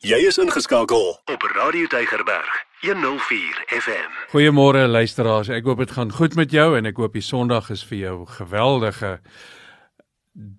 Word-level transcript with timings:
Jy 0.00 0.16
is 0.24 0.38
ingeskakel 0.40 1.10
op 1.28 1.42
Radio 1.52 1.84
Deigerberg 1.92 2.52
104 2.80 3.58
FM. 3.68 4.14
Goeiemôre 4.32 4.86
luisteraars. 4.88 5.50
Ek 5.52 5.68
hoop 5.68 5.82
dit 5.82 5.92
gaan 5.92 6.08
goed 6.16 6.38
met 6.40 6.54
jou 6.56 6.70
en 6.78 6.88
ek 6.88 6.96
hoop 6.96 7.18
die 7.18 7.20
Sondag 7.20 7.68
is 7.74 7.82
vir 7.84 7.98
jou 7.98 8.14
geweldige 8.38 9.10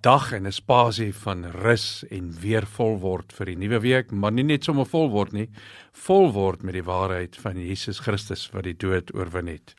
dag 0.06 0.30
en 0.38 0.46
'n 0.46 0.54
spasie 0.54 1.10
van 1.24 1.42
rus 1.58 2.06
en 2.12 2.30
weer 2.38 2.70
vol 2.78 3.00
word 3.02 3.34
vir 3.34 3.46
die 3.46 3.58
nuwe 3.58 3.82
week, 3.82 4.12
maar 4.12 4.32
nie 4.32 4.46
net 4.46 4.64
sommer 4.64 4.86
vol 4.86 5.10
word 5.10 5.34
nie, 5.34 5.50
vol 5.92 6.32
word 6.32 6.62
met 6.62 6.78
die 6.78 6.86
waarheid 6.86 7.36
van 7.36 7.58
Jesus 7.58 8.00
Christus 8.00 8.46
wat 8.54 8.70
die 8.70 8.78
dood 8.78 9.10
oorwin 9.16 9.48
het. 9.48 9.74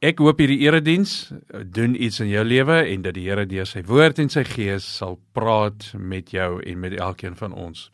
Ek 0.00 0.18
hoop 0.18 0.38
hierdie 0.38 0.64
erediens 0.64 1.32
doen 1.64 1.94
iets 1.94 2.20
in 2.20 2.28
jou 2.28 2.44
lewe 2.44 2.88
en 2.88 3.02
dat 3.02 3.14
die 3.14 3.28
Here 3.28 3.46
deur 3.46 3.66
sy 3.66 3.82
woord 3.82 4.18
en 4.18 4.30
sy 4.30 4.44
gees 4.44 4.96
sal 4.96 5.20
praat 5.32 5.92
met 5.94 6.30
jou 6.30 6.62
en 6.62 6.80
met 6.80 6.96
elkeen 6.98 7.36
van 7.36 7.52
ons. 7.52 7.90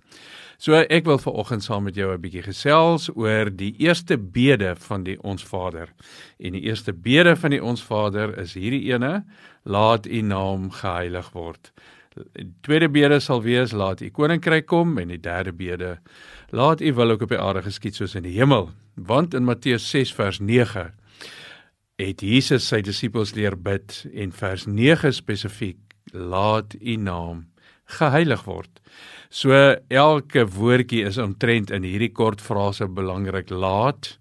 So 0.59 0.75
ek 0.75 1.04
wil 1.06 1.20
vanoggend 1.22 1.62
saam 1.62 1.84
met 1.86 1.95
jou 1.95 2.11
'n 2.11 2.20
bietjie 2.20 2.43
gesels 2.43 3.04
oor 3.14 3.46
die 3.46 3.75
eerste 3.79 4.18
bede 4.18 4.75
van 4.76 5.04
die 5.04 5.14
Ons 5.22 5.44
Vader. 5.44 5.94
En 6.39 6.53
die 6.53 6.62
eerste 6.62 6.93
bede 6.93 7.36
van 7.36 7.50
die 7.50 7.62
Ons 7.62 7.82
Vader 7.82 8.39
is 8.39 8.54
hierdie 8.54 8.90
ene: 8.93 9.25
Laat 9.62 10.07
U 10.07 10.21
naam 10.21 10.71
geheilig 10.71 11.31
word. 11.32 11.72
Die 12.34 12.53
tweede 12.61 12.89
bede 12.89 13.21
sal 13.21 13.43
wees: 13.43 13.72
Laat 13.72 14.00
U 14.00 14.11
koninkryk 14.11 14.67
kom 14.67 14.98
en 14.98 15.08
die 15.08 15.21
derde 15.21 15.53
bede: 15.53 15.98
Laat 16.50 16.81
U 16.81 16.93
wil 16.95 17.11
ook 17.11 17.22
op 17.22 17.29
die 17.29 17.39
aarde 17.39 17.62
geskied 17.62 17.95
soos 17.95 18.14
in 18.14 18.22
die 18.22 18.34
hemel. 18.34 18.70
Want 18.95 19.34
in 19.34 19.45
Matteus 19.45 19.90
6 19.90 20.12
vers 20.14 20.40
9 20.40 20.93
het 21.96 22.20
Jesus 22.20 22.67
sy 22.67 22.81
disippels 22.81 23.34
leer 23.34 23.56
bid 23.56 24.06
en 24.12 24.32
vers 24.32 24.67
9 24.67 25.12
spesifiek: 25.14 25.79
Laat 26.12 26.75
U 26.81 26.96
naam 26.96 27.46
geheilig 27.88 28.44
word. 28.44 28.80
So 29.30 29.52
elke 29.88 30.46
woordjie 30.48 31.04
is 31.08 31.18
omtrent 31.20 31.70
in 31.70 31.84
hierdie 31.84 32.12
kort 32.12 32.41
frase 32.41 32.88
belangrik. 32.88 33.50
Laat 33.50 34.16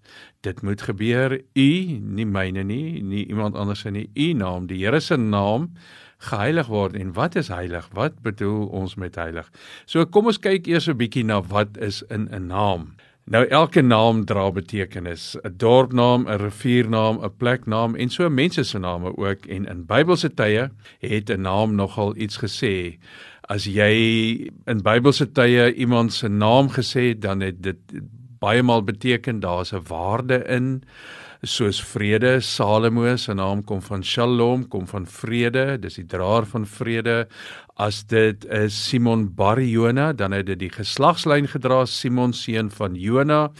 dit 0.46 0.60
moet 0.62 0.82
gebeur. 0.84 1.38
U, 1.38 1.70
nie 2.18 2.26
myne 2.28 2.64
nie, 2.64 3.00
nie 3.02 3.24
iemand 3.26 3.56
anders 3.56 3.84
se 3.84 3.92
nie. 3.94 4.08
U 4.14 4.32
naam, 4.38 4.68
die 4.70 4.82
Here 4.84 5.00
se 5.00 5.16
naam 5.16 5.72
geheilig 6.28 6.68
word. 6.68 6.96
En 6.98 7.12
wat 7.16 7.36
is 7.40 7.50
heilig? 7.52 7.88
Wat 7.96 8.20
bedoel 8.22 8.66
ons 8.74 8.96
met 9.00 9.16
heilig? 9.16 9.48
So 9.86 10.04
kom 10.06 10.30
ons 10.30 10.40
kyk 10.40 10.66
eers 10.66 10.88
'n 10.88 10.98
bietjie 10.98 11.24
na 11.24 11.40
wat 11.42 11.76
is 11.78 12.02
in 12.10 12.28
'n 12.32 12.46
naam. 12.46 12.94
Nou 13.28 13.44
elke 13.46 13.82
naam 13.82 14.24
dra 14.24 14.50
betekenis. 14.50 15.36
'n 15.44 15.56
Dorpnaam, 15.56 16.26
'n 16.26 16.38
riviernaam, 16.38 17.24
'n 17.24 17.36
pleknaam 17.36 17.94
en 17.94 18.08
so 18.08 18.28
mense 18.28 18.64
se 18.64 18.78
name 18.78 19.16
ook 19.16 19.46
en 19.46 19.66
in 19.66 19.84
Bybelse 19.86 20.34
tye 20.34 20.70
het 21.00 21.30
'n 21.30 21.40
naam 21.40 21.74
nogal 21.74 22.16
iets 22.16 22.38
gesê 22.38 22.98
as 23.48 23.64
jy 23.64 23.92
in 24.68 24.82
Bybelse 24.84 25.26
tye 25.32 25.72
iemand 25.74 26.12
se 26.12 26.28
naam 26.28 26.68
gesê 26.68 27.10
het, 27.12 27.22
dan 27.24 27.40
het 27.40 27.62
dit 27.64 27.96
baie 28.38 28.62
maal 28.62 28.84
beteken 28.84 29.40
daar's 29.40 29.72
'n 29.72 29.82
waarde 29.88 30.44
in 30.46 30.84
soos 31.42 31.78
vrede. 31.80 32.40
Salomo 32.40 33.16
se 33.16 33.34
naam 33.34 33.62
kom 33.64 33.80
van 33.82 34.02
Shalom, 34.02 34.68
kom 34.68 34.86
van 34.86 35.06
vrede, 35.06 35.78
dis 35.78 35.94
die 35.94 36.06
draer 36.06 36.46
van 36.46 36.66
vrede. 36.66 37.26
As 37.78 38.02
dit 38.10 38.44
is 38.44 38.74
Simon 38.74 39.28
bar 39.34 39.60
Jona, 39.62 40.12
dan 40.12 40.32
het 40.32 40.46
dit 40.46 40.58
die 40.58 40.70
geslagslyn 40.70 41.46
gedra 41.46 41.84
Simon 41.86 42.32
seun 42.32 42.70
van 42.70 42.96
Jona. 42.98 43.50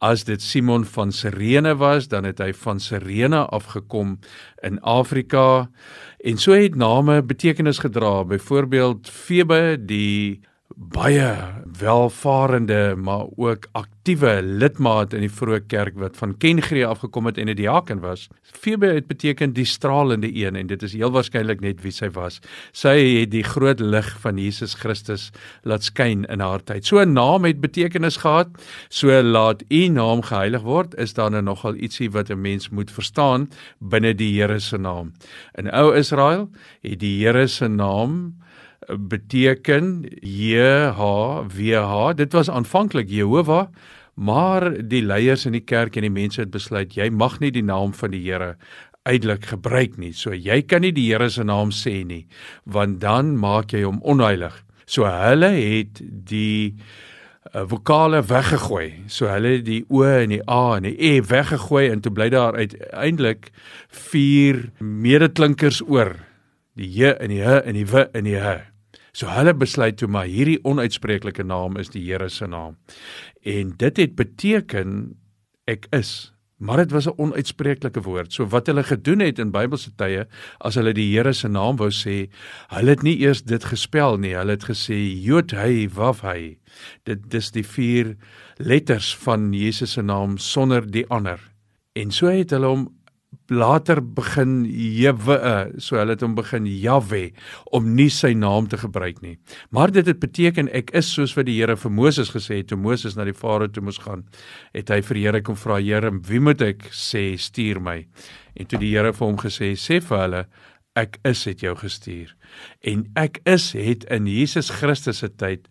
As 0.00 0.24
dit 0.24 0.42
Simon 0.42 0.84
van 0.84 1.12
Sirene 1.12 1.74
was, 1.74 2.06
dan 2.08 2.24
het 2.24 2.38
hy 2.38 2.52
van 2.52 2.78
Sirene 2.80 3.46
afgekom 3.50 4.18
in 4.62 4.78
Afrika. 4.80 5.68
En 6.24 6.38
so 6.38 6.52
het 6.52 6.74
name 6.74 7.22
betekenis 7.22 7.78
gedra. 7.78 8.24
Byvoorbeeld 8.24 9.10
Febe 9.10 9.76
die 9.80 10.40
baie 10.74 11.36
welvarende 11.78 12.94
maar 12.96 13.26
ook 13.36 13.66
aktiewe 13.72 14.42
lidmaat 14.42 15.12
in 15.14 15.22
die 15.22 15.30
vroeë 15.30 15.60
kerk 15.70 15.98
wat 16.02 16.16
van 16.18 16.34
Kengree 16.42 16.86
afgekom 16.86 17.26
het 17.26 17.38
en 17.38 17.48
'n 17.48 17.54
diaken 17.54 18.00
was. 18.00 18.28
Febe 18.42 18.86
het 18.86 19.06
beteken 19.06 19.52
die 19.52 19.64
stralende 19.64 20.34
een 20.34 20.56
en 20.56 20.66
dit 20.66 20.82
is 20.82 20.92
heel 20.92 21.10
waarskynlik 21.10 21.60
net 21.60 21.82
wie 21.82 21.92
sy 21.92 22.10
was. 22.10 22.40
Sy 22.72 23.20
het 23.20 23.30
die 23.30 23.42
groot 23.42 23.80
lig 23.80 24.20
van 24.20 24.38
Jesus 24.38 24.74
Christus 24.74 25.30
laat 25.62 25.82
skyn 25.82 26.24
in 26.24 26.40
haar 26.40 26.64
tyd. 26.64 26.86
So 26.86 26.98
'n 26.98 27.12
naam 27.12 27.44
het 27.44 27.60
betekenis 27.60 28.16
gehad. 28.16 28.48
So 28.88 29.22
laat 29.22 29.62
u 29.68 29.88
naam 29.88 30.22
geheilig 30.22 30.62
word 30.62 30.94
is 30.94 31.14
dan 31.14 31.32
nou 31.32 31.42
nogal 31.42 31.74
ietsie 31.74 32.10
wat 32.10 32.30
'n 32.30 32.40
mens 32.40 32.68
moet 32.70 32.90
verstaan 32.90 33.48
binne 33.78 34.14
die 34.14 34.40
Here 34.40 34.58
se 34.58 34.78
naam. 34.78 35.12
In 35.54 35.70
ou 35.70 35.96
Israel 35.96 36.50
het 36.82 37.00
die 37.00 37.24
Here 37.24 37.46
se 37.46 37.68
naam 37.68 38.34
beteken 38.88 40.04
JHWH. 40.20 42.14
Dit 42.16 42.32
was 42.32 42.50
aanvanklik 42.50 43.08
Jehovah, 43.08 43.68
maar 44.14 44.88
die 44.88 45.02
leiers 45.02 45.46
in 45.46 45.52
die 45.56 45.64
kerk 45.64 45.96
en 45.96 46.06
die 46.06 46.12
mense 46.12 46.40
het 46.40 46.50
besluit 46.54 46.94
jy 46.94 47.08
mag 47.10 47.40
nie 47.42 47.50
die 47.54 47.64
naam 47.64 47.94
van 47.94 48.10
die 48.14 48.22
Here 48.22 48.54
uitelik 49.04 49.44
gebruik 49.52 49.98
nie. 50.00 50.12
So 50.16 50.32
jy 50.32 50.62
kan 50.68 50.84
nie 50.84 50.92
die 50.96 51.08
Here 51.10 51.28
se 51.30 51.44
naam 51.44 51.72
sê 51.74 52.04
nie, 52.06 52.24
want 52.64 53.00
dan 53.04 53.34
maak 53.40 53.74
jy 53.74 53.84
hom 53.84 54.00
onheilig. 54.02 54.54
So 54.86 55.08
hulle 55.08 55.50
het 55.54 56.00
die 56.28 56.74
uh, 57.52 57.64
vokale 57.68 58.22
weggegooi. 58.28 59.04
So 59.12 59.28
hulle 59.32 59.58
het 59.58 59.66
die 59.68 59.82
o 59.88 60.04
en 60.08 60.34
die 60.36 60.42
a 60.48 60.76
en 60.78 60.88
die 60.88 60.96
e 60.96 61.18
weggegooi 61.24 61.88
en 61.90 62.04
toe 62.04 62.12
bly 62.14 62.30
daar 62.32 62.56
uiteindelik 62.56 63.50
vier 64.10 64.70
medeklinkers 64.80 65.82
oor. 65.88 66.16
Die 66.74 66.90
j 66.90 67.16
en 67.20 67.32
die 67.32 67.42
h 67.44 67.60
en 67.64 67.76
die 67.76 67.88
w 67.88 68.08
en 68.12 68.30
die 68.30 68.38
h. 68.40 68.73
So 69.14 69.30
hulle 69.30 69.54
besluit 69.54 69.96
toe 70.00 70.08
maar 70.10 70.26
hierdie 70.26 70.58
onuitspreeklike 70.66 71.46
naam 71.46 71.78
is 71.78 71.92
die 71.94 72.02
Here 72.02 72.28
se 72.28 72.48
naam. 72.50 72.76
En 73.46 73.74
dit 73.78 73.96
het 74.02 74.16
beteken 74.18 75.14
ek 75.70 75.86
is 75.94 76.34
maar 76.64 76.76
dit 76.76 76.90
was 76.90 77.06
'n 77.06 77.14
onuitspreeklike 77.16 78.02
woord. 78.02 78.32
So 78.32 78.46
wat 78.46 78.66
hulle 78.66 78.82
gedoen 78.82 79.20
het 79.20 79.38
in 79.38 79.50
Bybelse 79.50 79.90
tye 79.96 80.26
as 80.58 80.74
hulle 80.74 80.92
die 80.92 81.12
Here 81.12 81.32
se 81.32 81.48
naam 81.48 81.76
wou 81.76 81.90
sê, 81.90 82.30
hulle 82.68 82.90
het 82.90 83.02
nie 83.02 83.18
eers 83.20 83.42
dit 83.42 83.64
gespel 83.64 84.16
nie. 84.16 84.34
Hulle 84.34 84.50
het 84.50 84.64
gesê 84.64 85.22
Jod 85.22 85.50
hy 85.50 85.88
waf 85.88 86.20
hy. 86.20 86.58
Dit 87.04 87.30
dis 87.30 87.50
die 87.50 87.64
vier 87.64 88.16
letters 88.56 89.16
van 89.16 89.52
Jesus 89.52 89.92
se 89.92 90.02
naam 90.02 90.38
sonder 90.38 90.90
die 90.90 91.06
ander. 91.08 91.40
En 91.92 92.10
so 92.10 92.26
het 92.26 92.50
hulle 92.50 92.66
hom 92.66 92.88
later 93.52 94.00
begin 94.00 94.64
Jewe, 94.64 95.36
so 95.78 95.98
hulle 95.98 96.14
het 96.16 96.24
hom 96.24 96.36
begin 96.38 96.66
Jahwe 96.68 97.26
om 97.76 97.90
nie 97.96 98.08
sy 98.12 98.32
naam 98.38 98.68
te 98.70 98.78
gebruik 98.80 99.20
nie. 99.24 99.36
Maar 99.74 99.92
dit 99.94 100.06
het 100.08 100.20
beteken 100.22 100.70
ek 100.72 100.94
is 100.96 101.10
soos 101.12 101.36
wat 101.36 101.48
die 101.48 101.58
Here 101.58 101.76
vir 101.76 101.92
Moses 101.92 102.32
gesê 102.34 102.62
het 102.62 102.70
toe 102.72 102.80
Moses 102.80 103.16
na 103.16 103.26
die 103.28 103.36
Farao 103.36 103.68
toe 103.68 103.84
moes 103.84 104.00
gaan. 104.02 104.24
Het 104.74 104.90
hy 104.90 105.00
vir 105.04 105.20
die 105.20 105.26
Here 105.26 105.42
kom 105.44 105.58
vra, 105.60 105.80
Here, 105.82 106.12
wie 106.28 106.40
moet 106.40 106.62
ek 106.64 106.88
sê 106.90 107.34
stuur 107.40 107.82
my? 107.84 108.00
En 108.56 108.70
toe 108.70 108.80
die 108.80 108.94
Here 108.94 109.12
vir 109.12 109.26
hom 109.26 109.40
gesê, 109.40 109.74
sê 109.76 110.00
vir 110.04 110.24
hulle 110.24 110.46
ek 110.94 111.18
is 111.26 111.42
het 111.48 111.62
jou 111.64 111.74
gestuur. 111.78 112.30
En 112.86 113.02
ek 113.18 113.40
is 113.50 113.72
het 113.74 114.06
in 114.14 114.28
Jesus 114.30 114.70
Christus 114.70 115.24
se 115.24 115.28
tyd 115.28 115.66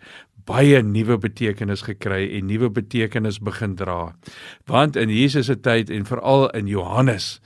baie 0.50 0.82
nuwe 0.84 1.18
betekenis 1.22 1.86
gekry 1.88 2.26
en 2.38 2.48
nuwe 2.52 2.70
betekenis 2.74 3.40
begin 3.44 3.76
dra. 3.80 4.14
Want 4.70 4.96
in 5.00 5.10
Jesus 5.14 5.48
se 5.52 5.60
tyd 5.60 5.90
en 5.90 6.06
veral 6.06 6.50
in 6.58 6.68
Johannes 6.68 7.40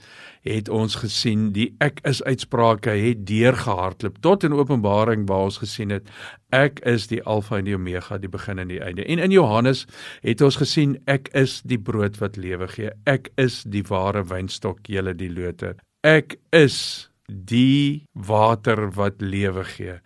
het 0.46 0.68
ons 0.72 0.94
gesien 1.02 1.48
die 1.52 1.68
ek 1.84 2.00
is 2.08 2.22
uitsprake 2.22 2.94
het 2.96 3.24
deurgehardloop 3.28 4.20
tot 4.24 4.46
in 4.46 4.54
Openbaring 4.56 5.26
waar 5.28 5.48
ons 5.48 5.58
gesien 5.62 5.92
het 5.92 6.08
ek 6.54 6.80
is 6.88 7.08
die 7.10 7.20
alfa 7.28 7.58
en 7.58 7.68
die 7.68 7.76
omega 7.76 8.18
die 8.18 8.30
begin 8.32 8.62
en 8.62 8.70
die 8.72 8.80
einde. 8.80 9.04
En 9.04 9.18
in 9.18 9.34
Johannes 9.34 9.84
het 10.24 10.40
ons 10.44 10.60
gesien 10.60 10.96
ek 11.10 11.28
is 11.36 11.60
die 11.68 11.80
brood 11.80 12.16
wat 12.22 12.38
lewe 12.40 12.70
gee. 12.72 12.94
Ek 13.06 13.28
is 13.36 13.62
die 13.68 13.84
ware 13.88 14.24
wynstok, 14.24 14.86
julle 14.88 15.14
die 15.18 15.30
lote. 15.32 15.74
Ek 16.06 16.38
is 16.54 17.08
die 17.28 18.06
water 18.14 18.88
wat 18.96 19.20
lewe 19.20 19.64
gee. 19.76 19.98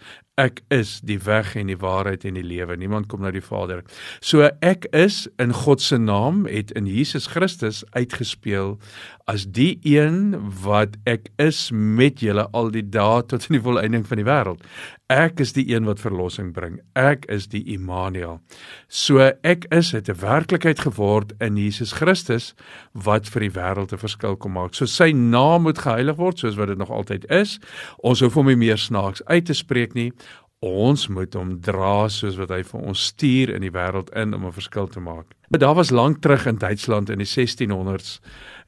Ek 0.43 0.63
is 0.75 0.97
die 1.07 1.19
weg 1.23 1.53
en 1.61 1.69
die 1.71 1.79
waarheid 1.79 2.25
en 2.27 2.39
die 2.39 2.47
lewe. 2.47 2.75
Niemand 2.81 3.07
kom 3.11 3.23
na 3.23 3.31
die 3.35 3.45
Vader. 3.45 3.85
So 4.25 4.49
ek 4.65 4.89
is 4.97 5.29
in 5.43 5.55
God 5.55 5.83
se 5.85 6.01
naam 6.01 6.47
het 6.51 6.73
in 6.79 6.89
Jesus 6.91 7.29
Christus 7.31 7.83
uitgespeel 7.95 8.79
as 9.31 9.45
die 9.47 9.79
een 9.87 10.35
wat 10.65 10.97
ek 11.07 11.29
is 11.43 11.69
met 11.71 12.25
julle 12.25 12.49
al 12.57 12.73
die 12.75 12.83
dae 12.83 13.23
tot 13.31 13.47
in 13.49 13.59
die 13.59 13.63
volëinding 13.63 14.03
van 14.09 14.19
die 14.19 14.27
wêreld. 14.27 14.67
Ek 15.13 15.43
is 15.45 15.53
die 15.53 15.67
een 15.69 15.85
wat 15.85 16.01
verlossing 16.01 16.53
bring. 16.57 16.79
Ek 16.99 17.27
is 17.31 17.47
die 17.53 17.63
Immanuel. 17.75 18.39
So 18.89 19.21
ek 19.45 19.67
is 19.71 19.93
het 19.93 20.09
'n 20.09 20.19
werklikheid 20.21 20.81
geword 20.81 21.33
in 21.41 21.57
Jesus 21.57 21.93
Christus 21.93 22.55
wat 22.93 23.29
vir 23.29 23.41
die 23.41 23.55
wêreld 23.61 23.93
'n 23.93 23.99
verskil 23.99 24.37
kom 24.37 24.53
maak. 24.53 24.75
So 24.75 24.87
sy 24.87 25.13
naam 25.13 25.63
moet 25.63 25.79
geheilig 25.79 26.17
word 26.17 26.39
soos 26.39 26.57
wat 26.57 26.69
dit 26.69 26.79
nog 26.79 26.91
altyd 26.91 27.31
is. 27.31 27.61
Ons 27.99 28.21
hoef 28.21 28.35
hom 28.35 28.47
nie 28.47 28.57
meer 28.57 28.79
snaaks 28.79 29.25
uit 29.25 29.45
te 29.45 29.55
spreek 29.55 29.95
nie. 29.95 30.13
Ons 30.63 31.09
moet 31.11 31.35
hom 31.35 31.57
dra 31.59 32.07
soos 32.07 32.37
wat 32.39 32.53
hy 32.55 32.61
vir 32.63 32.83
ons 32.87 33.07
stuur 33.11 33.51
in 33.51 33.65
die 33.67 33.73
wêreld 33.75 34.13
in 34.15 34.35
om 34.35 34.47
'n 34.47 34.55
verskil 34.55 34.87
te 34.87 35.01
maak. 35.01 35.35
Daar 35.51 35.75
was 35.75 35.91
lank 35.91 36.23
terug 36.23 36.47
in 36.47 36.57
Duitsland 36.57 37.11
in 37.11 37.19
die 37.19 37.27
1600s 37.27 38.21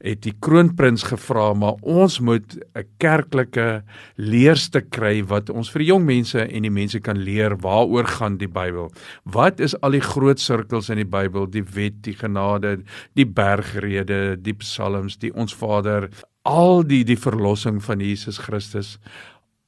het 0.03 0.21
die 0.21 0.33
kroonprins 0.39 1.03
gevra 1.07 1.53
maar 1.53 1.79
ons 1.81 2.19
moet 2.19 2.57
'n 2.75 2.85
kerklike 2.97 3.83
leerstuk 4.17 4.89
kry 4.89 5.23
wat 5.23 5.49
ons 5.49 5.71
vir 5.71 5.79
die 5.79 5.87
jong 5.87 6.05
mense 6.05 6.39
en 6.39 6.61
die 6.61 6.69
mense 6.69 6.99
kan 6.99 7.17
leer 7.17 7.55
waaroor 7.57 8.05
gaan 8.05 8.37
die 8.37 8.51
Bybel. 8.51 8.91
Wat 9.23 9.59
is 9.59 9.81
al 9.81 9.91
die 9.91 10.01
groot 10.01 10.39
sirkels 10.39 10.89
in 10.89 10.97
die 10.97 11.09
Bybel, 11.09 11.47
die 11.47 11.63
wet, 11.63 12.03
die 12.03 12.15
genade, 12.15 12.83
die 13.15 13.25
bergrede, 13.25 14.35
die 14.41 14.53
psalms, 14.53 15.17
die 15.17 15.33
ons 15.33 15.53
Vader, 15.53 16.09
al 16.43 16.83
die 16.83 17.03
die 17.03 17.17
verlossing 17.17 17.83
van 17.83 17.99
Jesus 17.99 18.37
Christus 18.37 18.99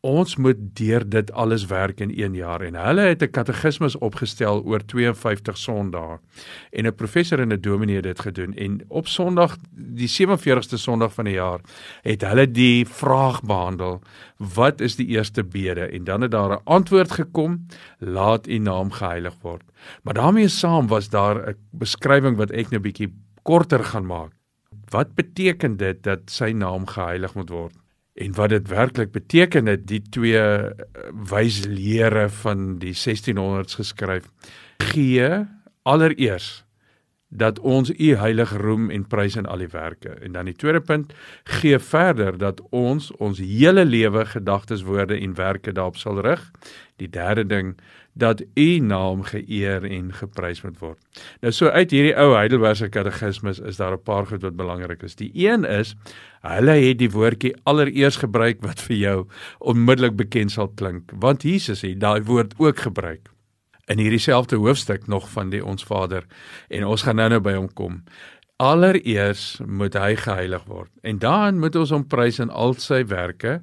ons 0.05 0.35
moet 0.35 0.57
deur 0.77 1.03
dit 1.09 1.31
alles 1.31 1.65
werk 1.65 1.99
in 1.99 2.11
1 2.13 2.35
jaar. 2.37 2.61
En 2.61 2.75
hulle 2.75 3.01
het 3.01 3.23
'n 3.23 3.31
katekismus 3.31 3.97
opgestel 3.97 4.63
oor 4.63 4.85
52 4.85 5.57
Sondae. 5.57 6.19
En 6.71 6.85
'n 6.85 6.95
professor 6.95 7.39
en 7.39 7.53
'n 7.53 7.61
dominee 7.61 7.95
het 7.95 8.03
dit 8.03 8.19
gedoen. 8.19 8.53
En 8.53 8.81
op 8.87 9.07
Sondag 9.07 9.57
die 9.71 10.07
47ste 10.07 10.77
Sondag 10.77 11.13
van 11.13 11.25
die 11.25 11.33
jaar 11.33 11.59
het 12.01 12.21
hulle 12.21 12.51
die 12.51 12.85
vraag 12.85 13.41
behandel 13.41 14.01
wat 14.37 14.81
is 14.81 14.95
die 14.95 15.07
eerste 15.07 15.43
bede? 15.43 15.89
En 15.89 16.03
dan 16.03 16.21
het 16.21 16.31
daar 16.31 16.51
'n 16.51 16.63
antwoord 16.63 17.11
gekom 17.11 17.65
laat 17.99 18.47
u 18.47 18.57
naam 18.57 18.91
geheilig 18.91 19.33
word. 19.41 19.63
Maar 20.03 20.13
daarmee 20.13 20.47
saam 20.47 20.87
was 20.87 21.09
daar 21.09 21.49
'n 21.49 21.55
beskrywing 21.71 22.37
wat 22.37 22.51
ek 22.51 22.69
nou 22.69 22.81
bietjie 22.81 23.13
korter 23.41 23.83
gaan 23.83 24.05
maak. 24.05 24.31
Wat 24.89 25.15
beteken 25.15 25.77
dit 25.77 26.03
dat 26.03 26.19
sy 26.25 26.51
naam 26.51 26.85
geheilig 26.85 27.33
moet 27.33 27.49
word 27.49 27.73
en 28.17 28.33
wat 28.33 28.49
dit 28.49 28.67
werklik 28.67 29.11
beteken 29.11 29.65
het 29.69 29.87
die 29.87 30.01
twee 30.09 30.39
eh, 30.39 30.71
wyslere 31.29 32.27
van 32.41 32.77
die 32.81 32.95
1600s 32.97 33.77
geskryf 33.81 34.31
gee 34.91 35.29
allereers 35.87 36.67
dat 37.27 37.59
ons 37.59 37.91
u 37.91 38.15
heilig 38.15 38.51
roem 38.55 38.89
en 38.89 39.07
prys 39.07 39.35
in 39.35 39.45
al 39.45 39.59
die 39.59 39.71
werke. 39.71 40.09
En 40.23 40.31
dan 40.31 40.47
die 40.47 40.55
tweede 40.55 40.81
punt 40.81 41.13
gee 41.59 41.79
verder 41.79 42.37
dat 42.37 42.61
ons 42.71 43.11
ons 43.19 43.39
hele 43.39 43.85
lewe 43.85 44.25
gedagtes 44.25 44.83
woorde 44.87 45.19
en 45.19 45.35
werke 45.35 45.71
daarop 45.71 45.97
sal 45.97 46.21
rig. 46.23 46.51
Die 46.95 47.09
derde 47.09 47.45
ding 47.45 47.75
dat 48.17 48.41
u 48.55 48.79
naam 48.79 49.23
geëer 49.23 49.85
en 49.85 50.13
geprys 50.13 50.61
moet 50.61 50.79
word. 50.79 51.23
Nou 51.41 51.53
so 51.53 51.69
uit 51.69 51.91
hierdie 51.91 52.15
ou 52.17 52.33
Heidelbergse 52.35 52.89
katekismes 52.89 53.59
is 53.59 53.77
daar 53.77 53.93
'n 53.93 54.03
paar 54.03 54.25
goed 54.25 54.41
wat 54.41 54.55
belangrik 54.55 55.03
is. 55.03 55.15
Die 55.15 55.31
een 55.33 55.65
is 55.65 55.95
hulle 56.41 56.71
het 56.71 56.97
die 56.97 57.11
woordjie 57.11 57.55
allereers 57.63 58.15
gebruik 58.15 58.61
wat 58.61 58.81
vir 58.81 58.95
jou 58.97 59.27
onmiddellik 59.59 60.15
bekend 60.15 60.51
sal 60.51 60.67
klink, 60.67 61.11
want 61.19 61.43
Jesus 61.43 61.81
het 61.81 61.99
daai 61.99 62.21
woord 62.21 62.53
ook 62.57 62.77
gebruik 62.79 63.29
in 63.87 63.97
hierdie 63.97 64.19
selfde 64.19 64.55
hoofstuk 64.55 65.07
nog 65.07 65.29
van 65.29 65.49
die 65.49 65.65
ons 65.65 65.83
Vader 65.83 66.25
en 66.67 66.85
ons 66.85 67.01
gaan 67.01 67.15
nou-nou 67.15 67.39
by 67.39 67.53
hom 67.53 67.69
kom. 67.73 68.03
Allereers 68.57 69.59
moet 69.65 69.93
hy 69.93 70.15
geheilig 70.15 70.63
word 70.67 70.91
en 71.01 71.19
dan 71.23 71.59
moet 71.59 71.75
ons 71.75 71.93
hom 71.95 72.07
prys 72.07 72.39
in 72.43 72.49
al 72.49 72.73
sy 72.73 73.03
werke 73.07 73.61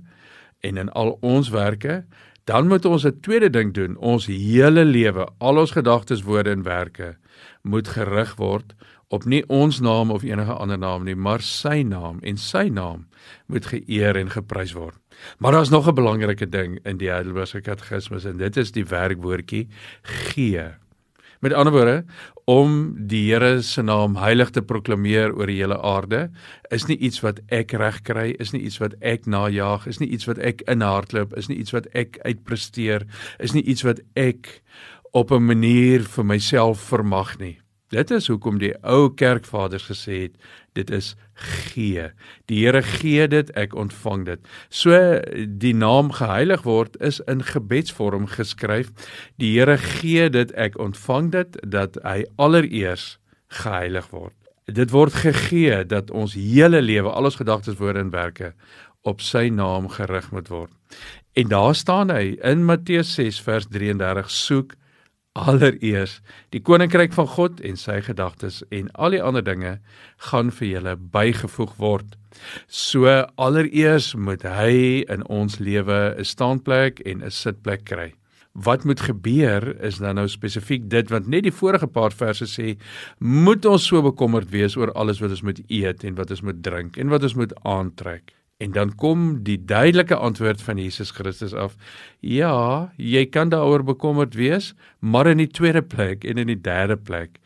en 0.64 0.80
in 0.80 0.90
al 0.96 1.18
ons 1.20 1.50
werke 1.52 2.04
dan 2.44 2.68
moet 2.68 2.84
ons 2.84 3.04
'n 3.04 3.20
tweede 3.20 3.50
ding 3.50 3.74
doen. 3.74 3.96
Ons 3.96 4.26
hele 4.26 4.84
lewe, 4.84 5.28
al 5.38 5.58
ons 5.58 5.70
gedagtes, 5.70 6.22
woorde 6.22 6.50
en 6.50 6.62
werke 6.62 7.16
moet 7.62 7.88
gerig 7.88 8.36
word 8.36 8.74
op 9.08 9.24
nie 9.24 9.42
ons 9.46 9.80
naam 9.80 10.10
of 10.10 10.22
enige 10.22 10.52
ander 10.52 10.78
naam 10.78 11.04
nie, 11.04 11.14
maar 11.14 11.40
sy 11.40 11.82
naam 11.82 12.18
en 12.22 12.36
sy 12.36 12.68
naam 12.68 13.06
moet 13.46 13.66
geëer 13.66 14.16
en 14.16 14.30
geprys 14.30 14.72
word. 14.72 14.96
Maar 15.38 15.52
daar's 15.52 15.70
nog 15.70 15.88
'n 15.88 15.94
belangrike 15.94 16.48
ding 16.48 16.78
in 16.84 16.96
die 16.96 17.10
Heidelbergse 17.10 17.60
Katekismus 17.60 18.24
en 18.24 18.36
dit 18.36 18.56
is 18.56 18.72
die 18.72 18.84
werkwoordjie 18.84 19.68
gee. 20.02 20.74
Met 21.40 21.52
ander 21.52 21.72
woorde, 21.72 22.04
om 22.44 22.94
die 23.08 23.22
Here 23.30 23.62
se 23.62 23.82
naam 23.82 24.18
heilig 24.20 24.50
te 24.52 24.62
proklameer 24.62 25.32
oor 25.32 25.48
die 25.48 25.60
hele 25.62 25.78
aarde, 25.80 26.28
is 26.74 26.84
nie 26.90 26.98
iets 27.00 27.22
wat 27.24 27.40
ek 27.48 27.72
reg 27.80 28.02
kry, 28.04 28.26
is 28.40 28.52
nie 28.52 28.60
iets 28.68 28.78
wat 28.82 28.96
ek 29.00 29.24
najag, 29.26 29.86
is 29.88 30.00
nie 30.00 30.10
iets 30.12 30.28
wat 30.28 30.38
ek 30.38 30.64
inhardloop, 30.68 31.32
is 31.40 31.48
nie 31.48 31.56
iets 31.62 31.72
wat 31.72 31.88
ek 31.96 32.18
uitpresteer, 32.24 33.06
is 33.40 33.56
nie 33.56 33.64
iets 33.64 33.84
wat 33.86 34.02
ek 34.14 34.60
op 35.12 35.32
'n 35.32 35.46
manier 35.46 36.02
vir 36.02 36.24
myself 36.24 36.80
vermag 36.80 37.38
nie. 37.38 37.58
Dit 37.88 38.10
is 38.10 38.26
hoekom 38.26 38.58
die 38.58 38.74
ou 38.82 39.10
kerkvaders 39.14 39.86
gesê 39.86 40.22
het 40.22 40.36
dit 40.74 40.90
is 40.90 41.14
gee. 41.34 42.08
Die 42.50 42.60
Here 42.64 42.82
gee 42.82 43.26
dit, 43.30 43.50
ek 43.58 43.74
ontvang 43.78 44.24
dit. 44.28 44.52
So 44.68 44.94
die 45.46 45.74
naam 45.74 46.12
geheilig 46.14 46.64
word 46.66 46.98
is 47.02 47.20
in 47.30 47.44
gebedsvorm 47.46 48.26
geskryf. 48.30 48.90
Die 49.38 49.54
Here 49.56 49.78
gee 49.78 50.28
dit, 50.30 50.54
ek 50.58 50.78
ontvang 50.82 51.30
dit 51.34 51.58
dat 51.62 51.98
hy 52.06 52.24
allereers 52.36 53.14
geheilig 53.62 54.10
word. 54.14 54.36
Dit 54.64 54.94
word 54.94 55.14
gegee 55.20 55.82
dat 55.84 56.10
ons 56.10 56.34
hele 56.38 56.80
lewe, 56.82 57.10
al 57.12 57.28
ons 57.28 57.36
gedagtes, 57.36 57.76
woorde 57.78 58.00
en 58.00 58.14
werke 58.14 58.54
op 59.04 59.20
sy 59.20 59.50
naam 59.52 59.90
gerig 59.92 60.30
moet 60.32 60.48
word. 60.48 60.72
En 61.36 61.50
daar 61.50 61.74
staan 61.76 62.10
hy 62.14 62.38
in 62.40 62.64
Matteus 62.64 63.12
6 63.18 63.42
vers 63.44 63.68
33 63.68 64.30
soek 64.32 64.72
allereers 65.34 66.20
die 66.54 66.60
koninkryk 66.62 67.14
van 67.16 67.26
God 67.26 67.62
en 67.66 67.78
sy 67.78 67.98
gedagtes 68.06 68.60
en 68.74 68.90
al 68.94 69.16
die 69.16 69.22
ander 69.22 69.42
dinge 69.42 69.78
gaan 70.30 70.52
vir 70.54 70.68
julle 70.68 70.94
bygevoeg 71.16 71.72
word. 71.82 72.12
So 72.70 73.10
allereers 73.42 74.12
moet 74.14 74.46
hy 74.46 75.02
in 75.10 75.26
ons 75.26 75.58
lewe 75.58 76.14
'n 76.18 76.24
staanplek 76.24 77.00
en 77.00 77.22
'n 77.22 77.30
sitplek 77.30 77.84
kry. 77.84 78.14
Wat 78.54 78.84
moet 78.84 79.00
gebeur 79.00 79.74
is 79.82 79.98
dan 79.98 80.14
nou 80.14 80.28
spesifiek 80.28 80.88
dit 80.88 81.10
wat 81.10 81.26
net 81.26 81.42
die 81.42 81.58
vorige 81.60 81.86
paar 81.86 82.12
verse 82.12 82.46
sê, 82.46 82.78
moet 83.18 83.66
ons 83.66 83.86
so 83.86 84.02
bekommerd 84.02 84.50
wees 84.50 84.76
oor 84.76 84.92
alles 84.92 85.20
wat 85.20 85.30
ons 85.30 85.42
moet 85.42 85.60
eet 85.68 86.04
en 86.04 86.14
wat 86.14 86.30
ons 86.30 86.42
moet 86.42 86.62
drink 86.62 86.96
en 86.96 87.08
wat 87.08 87.22
ons 87.22 87.34
moet 87.34 87.52
aantrek. 87.64 88.43
En 88.62 88.70
dan 88.72 88.94
kom 88.94 89.42
die 89.42 89.58
duidelike 89.58 90.14
antwoord 90.14 90.62
van 90.62 90.78
Jesus 90.78 91.10
Christus 91.10 91.54
af. 91.54 91.74
Ja, 92.20 92.92
jy 92.96 93.26
kan 93.26 93.50
daaroor 93.50 93.82
bekommerd 93.84 94.34
wees, 94.38 94.74
maar 94.98 95.26
in 95.26 95.42
die 95.42 95.50
tweede 95.50 95.82
plek 95.82 96.24
en 96.24 96.38
in 96.38 96.52
die 96.52 96.60
derde 96.60 96.96
plek, 96.96 97.40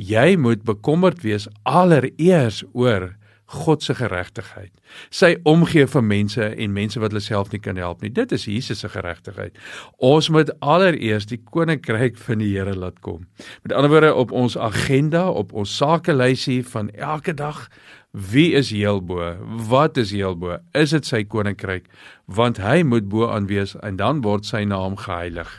jy 0.00 0.36
moet 0.40 0.64
bekommerd 0.64 1.20
wees 1.22 1.46
allereers 1.62 2.64
oor 2.72 3.12
God 3.46 3.82
se 3.82 3.94
geregtigheid. 3.94 4.72
Sy 5.12 5.34
omgee 5.44 5.86
vir 5.86 6.04
mense 6.04 6.44
en 6.44 6.72
mense 6.72 7.00
wat 7.00 7.12
hulle 7.12 7.22
self 7.22 7.50
nie 7.52 7.60
kan 7.60 7.76
help 7.76 8.02
nie. 8.02 8.10
Dit 8.10 8.32
is 8.32 8.46
Jesus 8.48 8.80
se 8.80 8.88
geregtigheid. 8.88 9.56
Ons 9.98 10.30
moet 10.32 10.50
allereers 10.60 11.28
die 11.28 11.40
koninkryk 11.52 12.16
van 12.18 12.40
die 12.40 12.54
Here 12.54 12.74
laat 12.74 13.00
kom. 13.04 13.26
Met 13.62 13.76
ander 13.76 13.90
woorde 13.92 14.14
op 14.14 14.32
ons 14.32 14.56
agenda, 14.56 15.28
op 15.30 15.52
ons 15.52 15.76
sakelysie 15.76 16.62
van 16.66 16.90
elke 16.90 17.34
dag 17.34 17.68
Wie 18.14 18.52
is 18.54 18.70
heelbo? 18.70 19.34
Wat 19.68 19.96
is 19.96 20.12
heelbo? 20.14 20.60
Is 20.70 20.92
dit 20.94 21.02
sy 21.06 21.24
koninkryk? 21.26 21.88
Want 22.30 22.60
hy 22.62 22.84
moet 22.86 23.08
bo 23.10 23.26
aan 23.26 23.48
wees 23.50 23.74
en 23.82 23.98
dan 23.98 24.20
word 24.22 24.46
sy 24.46 24.62
naam 24.70 24.94
geheilig. 25.02 25.50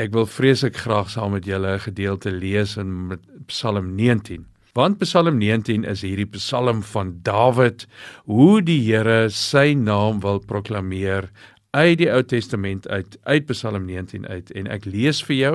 Ek 0.00 0.14
wil 0.16 0.24
vreeslik 0.24 0.78
graag 0.80 1.10
saam 1.12 1.36
met 1.36 1.44
julle 1.44 1.76
'n 1.76 1.84
gedeelte 1.84 2.32
lees 2.32 2.78
in 2.80 3.20
Psalm 3.52 3.94
19. 4.00 4.46
Want 4.72 5.00
Psalm 5.02 5.38
19 5.38 5.82
is 5.82 6.04
hierdie 6.06 6.28
Psalm 6.30 6.84
van 6.92 7.16
Dawid 7.26 7.88
hoe 8.30 8.60
die 8.62 8.78
Here 8.84 9.26
sy 9.34 9.72
naam 9.74 10.20
wil 10.22 10.38
proklameer 10.46 11.26
uit 11.74 11.96
die 11.98 12.06
Ou 12.06 12.20
Testament 12.22 12.86
uit 12.86 13.16
uit 13.26 13.48
Psalm 13.50 13.88
19 13.88 14.28
uit 14.30 14.52
en 14.54 14.68
ek 14.70 14.86
lees 14.86 15.24
vir 15.26 15.36
jou 15.36 15.52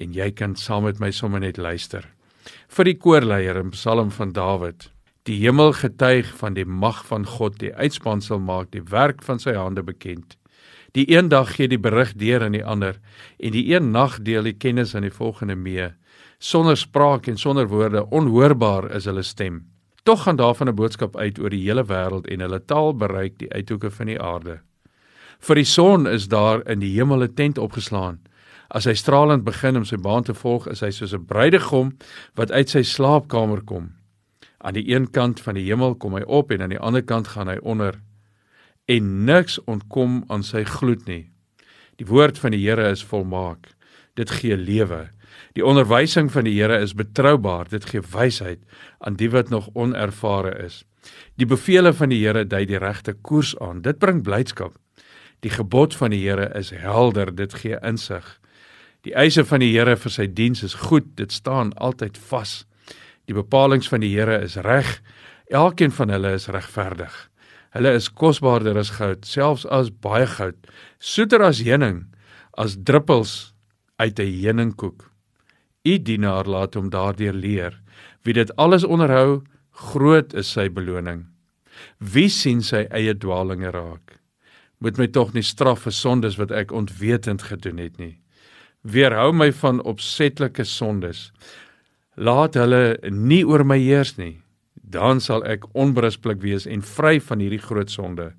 en 0.00 0.16
jy 0.16 0.30
kan 0.32 0.56
saam 0.56 0.86
met 0.88 1.02
my 1.02 1.10
sommer 1.12 1.44
net 1.44 1.60
luister. 1.60 2.06
Vir 2.72 2.88
die 2.88 2.96
koorleier 2.96 3.60
in 3.60 3.74
Psalm 3.76 4.08
van 4.16 4.32
Dawid. 4.32 4.88
Die 5.28 5.36
hemel 5.42 5.74
getuig 5.76 6.32
van 6.40 6.56
die 6.56 6.64
mag 6.64 7.02
van 7.04 7.28
God, 7.28 7.58
die 7.60 7.74
uitspansel 7.76 8.40
maak 8.40 8.72
die 8.72 8.84
werk 8.88 9.20
van 9.28 9.40
sy 9.44 9.52
hande 9.58 9.84
bekend. 9.84 10.38
Die 10.96 11.04
een 11.12 11.28
dag 11.28 11.52
gee 11.58 11.68
die 11.68 11.80
berig 11.80 12.14
deur 12.16 12.46
aan 12.46 12.56
die 12.56 12.64
ander 12.64 12.96
en 13.36 13.52
die 13.52 13.66
een 13.74 13.92
nag 13.92 14.22
deel 14.24 14.48
die 14.48 14.56
kennis 14.56 14.96
aan 14.96 15.04
die 15.04 15.12
volgende 15.12 15.56
mee. 15.56 15.92
Sonder 16.44 16.76
spraak 16.76 17.26
en 17.26 17.38
sonder 17.40 17.68
woorde, 17.68 18.02
onhoorbaar 18.12 18.90
is 18.92 19.06
hulle 19.08 19.22
stem. 19.24 19.62
Tog 20.04 20.22
gaan 20.22 20.36
daarvan 20.36 20.68
'n 20.68 20.74
boodskap 20.74 21.16
uit 21.16 21.38
oor 21.38 21.50
die 21.50 21.64
hele 21.64 21.84
wêreld 21.84 22.26
en 22.26 22.40
hulle 22.40 22.64
taal 22.64 22.96
bereik 22.96 23.38
die 23.38 23.52
uithoeke 23.52 23.90
van 23.90 24.06
die 24.06 24.20
aarde. 24.20 24.60
Vir 25.38 25.54
die 25.54 25.64
son 25.64 26.06
is 26.06 26.28
daar 26.28 26.68
in 26.68 26.78
die 26.80 26.92
hemel 26.98 27.22
'n 27.22 27.34
tent 27.34 27.58
opgeslaan. 27.58 28.18
As 28.68 28.84
hy 28.84 28.92
stralend 28.92 29.44
begin 29.44 29.76
om 29.76 29.84
sy 29.84 29.96
baan 29.96 30.22
te 30.22 30.34
volg, 30.34 30.68
is 30.68 30.80
hy 30.80 30.90
soos 30.90 31.14
'n 31.14 31.24
bruidegom 31.24 31.96
wat 32.34 32.50
uit 32.50 32.68
sy 32.68 32.82
slaapkamer 32.82 33.64
kom. 33.64 33.92
Aan 34.58 34.74
die 34.74 34.94
een 34.94 35.10
kant 35.10 35.40
van 35.40 35.54
die 35.54 35.64
hemel 35.64 35.94
kom 35.94 36.14
hy 36.14 36.22
op 36.26 36.50
en 36.50 36.62
aan 36.62 36.70
die 36.70 36.80
ander 36.80 37.02
kant 37.02 37.28
gaan 37.28 37.48
hy 37.48 37.58
onder 37.62 38.00
en 38.84 39.24
niks 39.24 39.64
ontkom 39.64 40.24
aan 40.28 40.42
sy 40.42 40.64
gloed 40.64 41.06
nie. 41.06 41.30
Die 41.96 42.06
woord 42.06 42.38
van 42.38 42.50
die 42.50 42.68
Here 42.68 42.90
is 42.90 43.04
volmaak. 43.04 43.74
Dit 44.14 44.30
gee 44.30 44.56
lewe. 44.56 45.13
Die 45.54 45.62
onderwysing 45.62 46.32
van 46.34 46.48
die 46.48 46.56
Here 46.56 46.80
is 46.82 46.96
betroubaar. 46.98 47.68
Dit 47.70 47.86
gee 47.92 48.02
wysheid 48.02 48.58
aan 48.98 49.14
die 49.14 49.30
wat 49.30 49.52
nog 49.54 49.68
onervare 49.74 50.50
is. 50.64 50.82
Die 51.38 51.46
beveelings 51.46 52.00
van 52.00 52.10
die 52.10 52.18
Here 52.24 52.42
dui 52.44 52.64
die 52.66 52.80
regte 52.82 53.14
koers 53.14 53.54
aan. 53.62 53.84
Dit 53.84 54.00
bring 54.02 54.24
blydskap. 54.26 54.74
Die 55.46 55.52
gebod 55.54 55.94
van 55.94 56.10
die 56.10 56.24
Here 56.24 56.50
is 56.58 56.72
helder. 56.74 57.30
Dit 57.30 57.54
gee 57.62 57.78
insig. 57.86 58.26
Die 59.06 59.14
eise 59.14 59.44
van 59.46 59.62
die 59.62 59.70
Here 59.76 59.94
vir 60.00 60.10
sy 60.10 60.26
diens 60.26 60.64
is 60.66 60.74
goed, 60.88 61.12
dit 61.14 61.32
staan 61.32 61.70
altyd 61.78 62.18
vas. 62.32 62.64
Die 63.30 63.36
bepalinge 63.36 63.86
van 63.92 64.02
die 64.02 64.10
Here 64.10 64.40
is 64.42 64.56
reg. 64.56 64.98
Elkeen 65.52 65.94
van 65.94 66.10
hulle 66.10 66.34
is 66.34 66.48
regverdig. 66.50 67.14
Hulle 67.76 67.94
is 67.94 68.10
kosbaarder 68.10 68.78
as 68.80 68.94
goud, 68.98 69.22
selfs 69.26 69.66
as 69.70 69.90
baie 69.90 70.26
goud, 70.26 70.58
soeter 70.98 71.42
as 71.46 71.62
heuning, 71.62 72.06
as 72.58 72.78
druppels 72.78 73.54
uit 73.98 74.18
'n 74.18 74.40
heuningkoek. 74.42 75.13
U 75.84 75.98
dienaar 76.00 76.48
laat 76.48 76.78
hom 76.78 76.88
daardeur 76.88 77.36
leer. 77.36 77.74
Wie 78.24 78.32
dit 78.32 78.50
alles 78.56 78.84
onderhou, 78.88 79.42
groot 79.70 80.32
is 80.32 80.48
sy 80.56 80.70
beloning. 80.72 81.26
Wie 81.98 82.30
sien 82.32 82.62
sy 82.64 82.86
eie 82.88 83.12
dwaalinge 83.12 83.72
raak? 83.74 84.16
Moet 84.80 84.96
my 85.00 85.08
tog 85.12 85.34
nie 85.34 85.44
straf 85.44 85.84
vir 85.84 85.92
sondes 85.92 86.38
wat 86.40 86.54
ek 86.56 86.72
ontwetend 86.72 87.44
gedoen 87.50 87.82
het 87.82 87.98
nie. 88.00 88.14
Weerhou 88.80 89.32
my 89.36 89.50
van 89.60 89.82
opsetlike 89.84 90.64
sondes. 90.64 91.28
Laat 92.16 92.56
hulle 92.56 92.96
nie 93.10 93.42
oor 93.44 93.64
my 93.64 93.78
heers 93.80 94.16
nie. 94.16 94.38
Dan 94.74 95.20
sal 95.20 95.44
ek 95.44 95.68
onberisplik 95.76 96.40
wees 96.40 96.64
en 96.64 96.84
vry 96.84 97.18
van 97.20 97.44
hierdie 97.44 97.60
groot 97.60 97.92
sonde. 97.92 98.32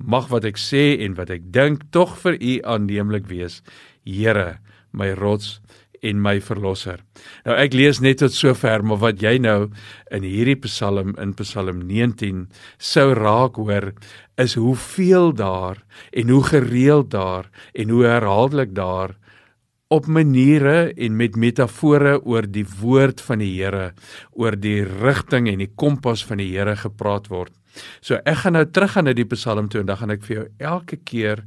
Mag 0.00 0.30
wat 0.32 0.48
ek 0.48 0.56
sê 0.60 1.02
en 1.04 1.20
wat 1.20 1.30
ek 1.30 1.50
dink 1.52 1.84
tog 1.92 2.16
vir 2.24 2.40
U 2.40 2.58
aanneemlik 2.64 3.28
wees, 3.28 3.60
Here, 4.04 4.58
my 4.90 5.12
rots 5.14 5.60
en 6.02 6.20
my 6.22 6.38
verlosser. 6.42 7.00
Nou 7.46 7.56
ek 7.56 7.76
lees 7.78 8.02
net 8.02 8.20
tot 8.22 8.34
sover, 8.34 8.82
maar 8.82 9.00
wat 9.02 9.22
jy 9.22 9.36
nou 9.42 9.70
in 10.10 10.26
hierdie 10.26 10.58
Psalm 10.66 11.14
in 11.22 11.34
Psalm 11.38 11.84
19 11.88 12.46
sou 12.78 13.12
raak 13.18 13.60
hoor 13.60 13.92
is 14.40 14.56
hoeveel 14.58 15.32
daar 15.38 15.82
en 16.10 16.32
hoe 16.34 16.42
gereeld 16.50 17.10
daar 17.14 17.50
en 17.72 17.94
hoe 17.94 18.04
herhaaldelik 18.08 18.74
daar 18.74 19.16
op 19.92 20.06
maniere 20.08 20.92
en 20.96 21.16
met 21.20 21.36
metafore 21.36 22.16
oor 22.24 22.46
die 22.48 22.64
woord 22.80 23.20
van 23.20 23.42
die 23.44 23.52
Here, 23.58 23.92
oor 24.32 24.56
die 24.56 24.80
rigting 24.84 25.50
en 25.52 25.60
die 25.60 25.72
kompas 25.76 26.24
van 26.24 26.40
die 26.40 26.48
Here 26.54 26.76
gepraat 26.80 27.28
word. 27.32 27.52
So 28.00 28.20
ek 28.28 28.42
gaan 28.42 28.56
nou 28.58 28.64
teruggaan 28.68 29.08
na 29.08 29.14
die 29.16 29.28
Psalm 29.32 29.68
toe 29.72 29.80
en 29.80 29.90
dan 29.90 30.00
gaan 30.00 30.14
ek 30.14 30.24
vir 30.26 30.36
jou 30.36 30.46
elke 30.72 30.98
keer 31.08 31.44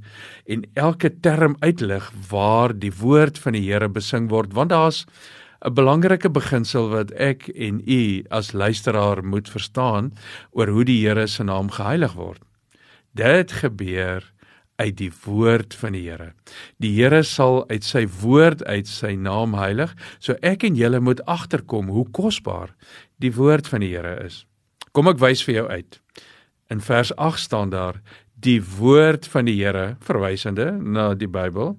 en 0.50 0.65
elke 0.74 1.12
term 1.22 1.58
uitlig 1.62 2.12
waar 2.29 2.74
die 2.74 2.94
woord 2.94 3.39
van 3.41 3.58
die 3.58 3.65
Here 3.65 3.89
besing 3.89 4.29
word 4.29 4.53
want 4.53 4.74
daar's 4.74 5.05
'n 5.65 5.74
belangrike 5.74 6.29
beginsel 6.29 6.89
wat 6.89 7.12
ek 7.12 7.48
en 7.50 7.82
u 7.88 8.24
as 8.29 8.53
luisteraar 8.53 9.24
moet 9.24 9.50
verstaan 9.50 10.13
oor 10.51 10.67
hoe 10.67 10.86
die 10.86 11.01
Here 11.08 11.27
se 11.27 11.44
naam 11.44 11.70
geheilig 11.70 12.13
word. 12.13 12.41
Dit 13.13 13.51
gebeur 13.51 14.24
uit 14.75 14.98
die 14.98 15.12
woord 15.25 15.74
van 15.74 15.96
die 15.96 16.03
Here. 16.10 16.34
Die 16.84 16.94
Here 16.98 17.24
sal 17.24 17.63
uit 17.70 17.84
sy 17.84 18.05
woord 18.22 18.63
uit 18.63 18.88
sy 18.88 19.15
naam 19.15 19.55
heilig, 19.55 19.96
so 20.20 20.36
ek 20.44 20.63
en 20.67 20.75
julle 20.75 21.00
moet 21.00 21.24
agterkom 21.25 21.89
hoe 21.89 22.05
kosbaar 22.12 22.75
die 23.17 23.32
woord 23.34 23.67
van 23.72 23.86
die 23.86 23.94
Here 23.96 24.20
is. 24.25 24.44
Kom 24.96 25.10
ek 25.12 25.20
wys 25.20 25.42
vir 25.44 25.58
jou 25.58 25.66
uit. 25.68 25.98
In 26.72 26.80
vers 26.80 27.10
8 27.20 27.42
staan 27.44 27.72
daar 27.74 27.98
die 28.40 28.62
woord 28.64 29.25
van 29.28 29.48
die 29.50 29.58
Here 29.60 29.98
verwysende 30.00 30.70
na 30.72 31.10
die 31.20 31.28
Bybel 31.28 31.74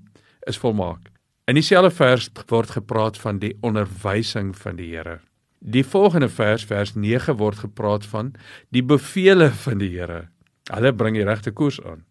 is 0.45 0.59
volmaak. 0.61 1.09
In 1.49 1.57
dieselfde 1.57 1.95
vers 1.97 2.29
word 2.51 2.75
gepraat 2.77 3.17
van 3.17 3.39
die 3.41 3.55
onderwysing 3.65 4.53
van 4.59 4.77
die 4.77 4.91
Here. 4.93 5.21
Die 5.65 5.85
volgende 5.85 6.29
vers 6.29 6.67
vers 6.69 6.93
9 6.95 7.39
word 7.41 7.65
gepraat 7.65 8.05
van 8.05 8.35
die 8.69 8.85
beveelings 8.85 9.65
van 9.65 9.81
die 9.81 9.95
Here. 9.97 10.27
Hulle 10.69 10.93
bring 10.93 11.17
die 11.17 11.25
regte 11.25 11.55
koers 11.57 11.81
aan. 11.81 12.05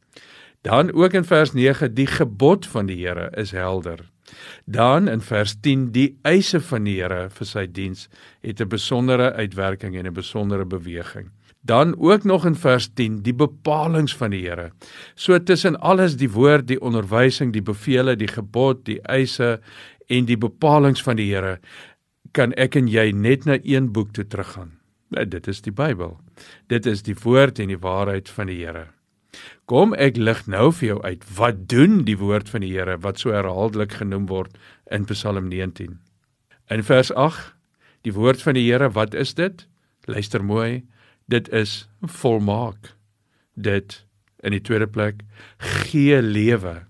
Dan 0.66 0.90
ook 0.90 1.14
in 1.14 1.28
vers 1.30 1.54
9 1.54 1.94
die 1.94 2.10
gebod 2.10 2.66
van 2.66 2.90
die 2.90 2.98
Here 3.06 3.30
is 3.38 3.54
helder. 3.54 4.02
Dan 4.66 5.08
in 5.08 5.22
vers 5.22 5.56
10 5.62 5.92
die 5.92 6.18
eise 6.24 6.62
van 6.62 6.84
die 6.84 6.98
Here 7.02 7.30
vir 7.30 7.48
sy 7.48 7.66
diens 7.68 8.08
het 8.42 8.62
'n 8.62 8.70
besondere 8.70 9.34
uitwerking 9.34 9.96
en 9.96 10.08
'n 10.08 10.14
besondere 10.14 10.66
beweging. 10.66 11.32
Dan 11.62 11.96
ook 11.98 12.24
nog 12.24 12.46
in 12.46 12.56
vers 12.56 12.90
10 12.94 13.22
die 13.22 13.34
bepalinge 13.34 14.16
van 14.18 14.32
die 14.32 14.48
Here. 14.48 14.72
So 15.16 15.40
tussen 15.40 15.80
alles 15.80 16.16
die 16.16 16.32
woord, 16.32 16.68
die 16.68 16.82
onderwysing, 16.82 17.54
die 17.54 17.62
beveelings, 17.62 18.20
die 18.20 18.28
gebod, 18.28 18.86
die 18.86 19.02
eise 19.02 19.60
en 20.08 20.26
die 20.26 20.38
bepalinge 20.38 21.04
van 21.04 21.16
die 21.16 21.34
Here 21.34 21.60
kan 22.32 22.54
ek 22.54 22.76
en 22.76 22.88
jy 22.88 23.12
net 23.12 23.46
na 23.46 23.58
een 23.64 23.92
boek 23.92 24.12
toe 24.14 24.28
teruggaan. 24.28 24.76
Nou, 25.14 25.26
dit 25.26 25.48
is 25.48 25.62
die 25.62 25.72
Bybel. 25.72 26.18
Dit 26.68 26.86
is 26.86 27.04
die 27.06 27.16
woord 27.24 27.60
en 27.60 27.72
die 27.72 27.80
waarheid 27.80 28.30
van 28.30 28.52
die 28.52 28.60
Here. 28.66 28.88
Kom 29.66 29.94
ek 29.98 30.18
lig 30.18 30.44
nou 30.48 30.70
vir 30.78 30.88
jou 30.88 31.00
uit 31.04 31.24
wat 31.38 31.66
doen 31.72 32.04
die 32.06 32.18
woord 32.22 32.50
van 32.50 32.62
die 32.62 32.74
Here 32.76 32.98
wat 33.02 33.20
so 33.22 33.34
herhaaldelik 33.34 33.98
genoem 34.02 34.28
word 34.30 34.58
in 34.92 35.08
Psalm 35.10 35.50
19. 35.50 36.00
In 36.70 36.84
vers 36.86 37.12
8, 37.14 37.54
die 38.06 38.14
woord 38.14 38.42
van 38.42 38.58
die 38.58 38.66
Here, 38.68 38.92
wat 38.94 39.14
is 39.14 39.34
dit? 39.34 39.66
Luister 40.06 40.44
mooi, 40.46 40.86
dit 41.26 41.50
is 41.50 41.88
volmaak. 42.02 42.94
Dit 43.56 44.04
in 44.46 44.54
die 44.54 44.62
tweede 44.62 44.88
plek 44.88 45.24
gee 45.90 46.22
lewe. 46.22 46.84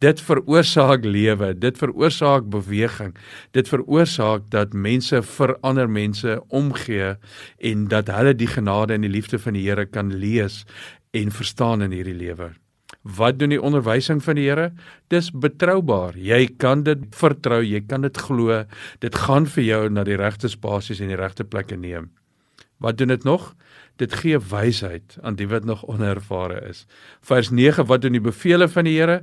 Dit 0.00 0.20
veroorsaak 0.24 1.04
lewe, 1.04 1.50
dit 1.58 1.76
veroorsaak 1.76 2.46
beweging. 2.52 3.14
Dit 3.56 3.68
veroorsaak 3.68 4.46
dat 4.52 4.72
mense 4.72 5.20
vir 5.34 5.56
ander 5.66 5.90
mense 5.90 6.38
omgee 6.48 7.14
en 7.58 7.84
dat 7.92 8.08
hulle 8.12 8.34
die 8.36 8.48
genade 8.48 8.96
en 8.96 9.04
die 9.04 9.12
liefde 9.12 9.40
van 9.42 9.58
die 9.58 9.66
Here 9.66 9.86
kan 9.86 10.14
lees 10.22 10.62
en 11.10 11.30
verstaan 11.34 11.82
in 11.82 11.94
hierdie 11.94 12.16
lewe. 12.16 12.52
Wat 13.02 13.38
doen 13.38 13.54
die 13.54 13.62
onderwysing 13.62 14.20
van 14.22 14.36
die 14.36 14.48
Here? 14.48 14.70
Dis 15.08 15.30
betroubaar. 15.32 16.18
Jy 16.18 16.46
kan 16.60 16.82
dit 16.84 17.06
vertrou, 17.16 17.62
jy 17.64 17.80
kan 17.88 18.04
dit 18.04 18.16
glo. 18.16 18.64
Dit 19.00 19.16
gaan 19.24 19.46
vir 19.48 19.64
jou 19.64 19.82
na 19.88 20.04
die 20.04 20.18
regte 20.20 20.50
spasies 20.52 21.00
en 21.00 21.12
die 21.12 21.20
regte 21.20 21.46
plekke 21.46 21.78
neem. 21.80 22.10
Wat 22.80 22.98
doen 22.98 23.12
dit 23.12 23.24
nog? 23.24 23.54
Dit 24.00 24.14
gee 24.22 24.38
wysheid 24.40 25.18
aan 25.22 25.36
die 25.36 25.48
wat 25.48 25.64
nog 25.68 25.84
onervare 25.88 26.60
is. 26.68 26.86
Vers 27.20 27.50
9, 27.52 27.84
wat 27.88 28.02
doen 28.02 28.16
die 28.16 28.24
beveelings 28.24 28.72
van 28.72 28.88
die 28.88 28.96
Here? 28.96 29.20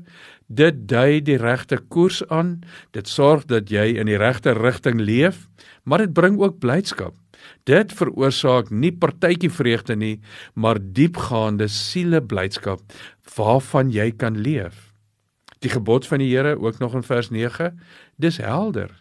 Dit 0.47 0.85
dui 0.89 1.21
die 1.25 1.37
regte 1.41 1.79
koers 1.89 2.21
aan. 2.29 2.61
Dit 2.93 3.09
sorg 3.09 3.47
dat 3.49 3.73
jy 3.73 3.97
in 3.97 4.09
die 4.09 4.19
regte 4.21 4.53
rigting 4.57 5.01
leef, 5.01 5.47
maar 5.83 6.05
dit 6.05 6.13
bring 6.13 6.37
ook 6.41 6.59
blydskap. 6.61 7.17
Dit 7.63 7.93
veroorsaak 7.93 8.69
nie 8.69 8.91
partytjie 8.91 9.51
vreugde 9.51 9.95
nie, 9.95 10.19
maar 10.53 10.79
diepgaande 10.79 11.67
siele 11.67 12.21
blydskap 12.21 12.81
waarvan 13.35 13.91
jy 13.91 14.11
kan 14.11 14.37
leef. 14.41 14.87
Die 15.59 15.71
gebod 15.73 16.07
van 16.07 16.21
die 16.21 16.29
Here 16.29 16.59
ook 16.59 16.79
nog 16.79 16.95
in 16.95 17.03
vers 17.03 17.29
9, 17.29 17.79
dis 18.15 18.37
helder. 18.37 18.91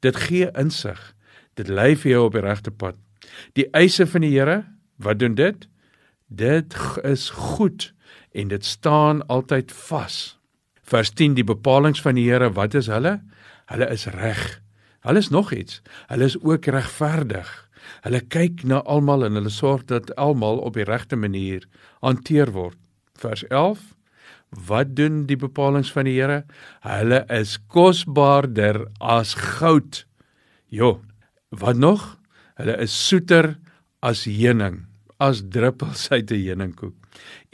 Dit 0.00 0.16
gee 0.16 0.50
insig. 0.58 1.14
Dit 1.54 1.68
lei 1.68 1.94
vir 1.96 2.10
jou 2.10 2.24
op 2.26 2.36
die 2.36 2.44
regte 2.44 2.70
pad. 2.70 2.96
Die 3.58 3.66
eise 3.72 4.06
van 4.06 4.24
die 4.26 4.32
Here, 4.34 4.64
wat 4.96 5.18
doen 5.18 5.34
dit? 5.34 5.68
Dit 6.26 6.74
is 7.02 7.30
goed 7.30 7.92
en 8.32 8.48
dit 8.48 8.64
staan 8.64 9.26
altyd 9.26 9.72
vas. 9.72 10.38
Vers 10.82 11.10
10 11.10 11.34
die 11.34 11.46
bepalinge 11.46 12.02
van 12.02 12.18
die 12.18 12.26
Here, 12.30 12.50
wat 12.52 12.74
is 12.74 12.90
hulle? 12.92 13.20
Hulle 13.70 13.88
is 13.90 14.06
reg. 14.06 14.60
Hulle 15.04 15.18
is 15.18 15.28
nog 15.28 15.52
iets. 15.52 15.82
Hulle 16.06 16.24
is 16.24 16.40
ook 16.40 16.66
regverdig. 16.66 17.63
Hulle 18.04 18.20
kyk 18.20 18.64
na 18.64 18.82
almal 18.84 19.24
en 19.24 19.38
hulle 19.38 19.52
sorg 19.52 19.86
dat 19.90 20.12
almal 20.20 20.58
op 20.58 20.78
die 20.78 20.86
regte 20.88 21.16
manier 21.16 21.66
hanteer 22.02 22.52
word. 22.52 22.78
Vers 23.18 23.44
11 23.50 23.94
Wat 24.54 24.94
doen 24.94 25.24
die 25.26 25.38
bepalinge 25.38 25.90
van 25.90 26.06
die 26.06 26.14
Here? 26.14 26.44
Hulle 26.86 27.24
is 27.32 27.56
kosbaarder 27.72 28.84
as 29.00 29.34
goud. 29.34 30.04
Jo, 30.70 31.00
wat 31.50 31.78
nog? 31.78 32.04
Hulle 32.58 32.76
is 32.82 32.94
soeter 32.94 33.56
as 34.04 34.24
heuning, 34.28 34.84
as 35.18 35.42
druppels 35.42 36.06
uit 36.14 36.30
'n 36.30 36.44
heuningkoek. 36.46 36.94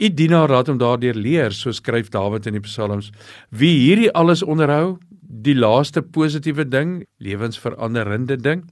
U 0.01 0.09
dienaar 0.09 0.49
raad 0.49 0.67
hom 0.67 0.77
daardeur 0.81 1.15
leer, 1.15 1.51
so 1.53 1.71
skryf 1.71 2.09
Dawid 2.09 2.47
in 2.49 2.57
die 2.57 2.65
Psalms. 2.65 3.11
Wie 3.49 3.73
hierdie 3.85 4.11
alles 4.13 4.41
onderhou, 4.43 4.97
die 5.21 5.55
laaste 5.55 6.01
positiewe 6.01 6.65
ding, 6.65 7.03
lewensveranderende 7.19 8.37
ding, 8.37 8.65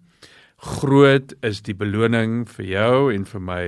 groot 0.59 1.33
is 1.45 1.61
die 1.63 1.75
beloning 1.77 2.43
vir 2.47 2.65
jou 2.65 2.93
en 3.13 3.25
vir 3.25 3.43
my 3.43 3.63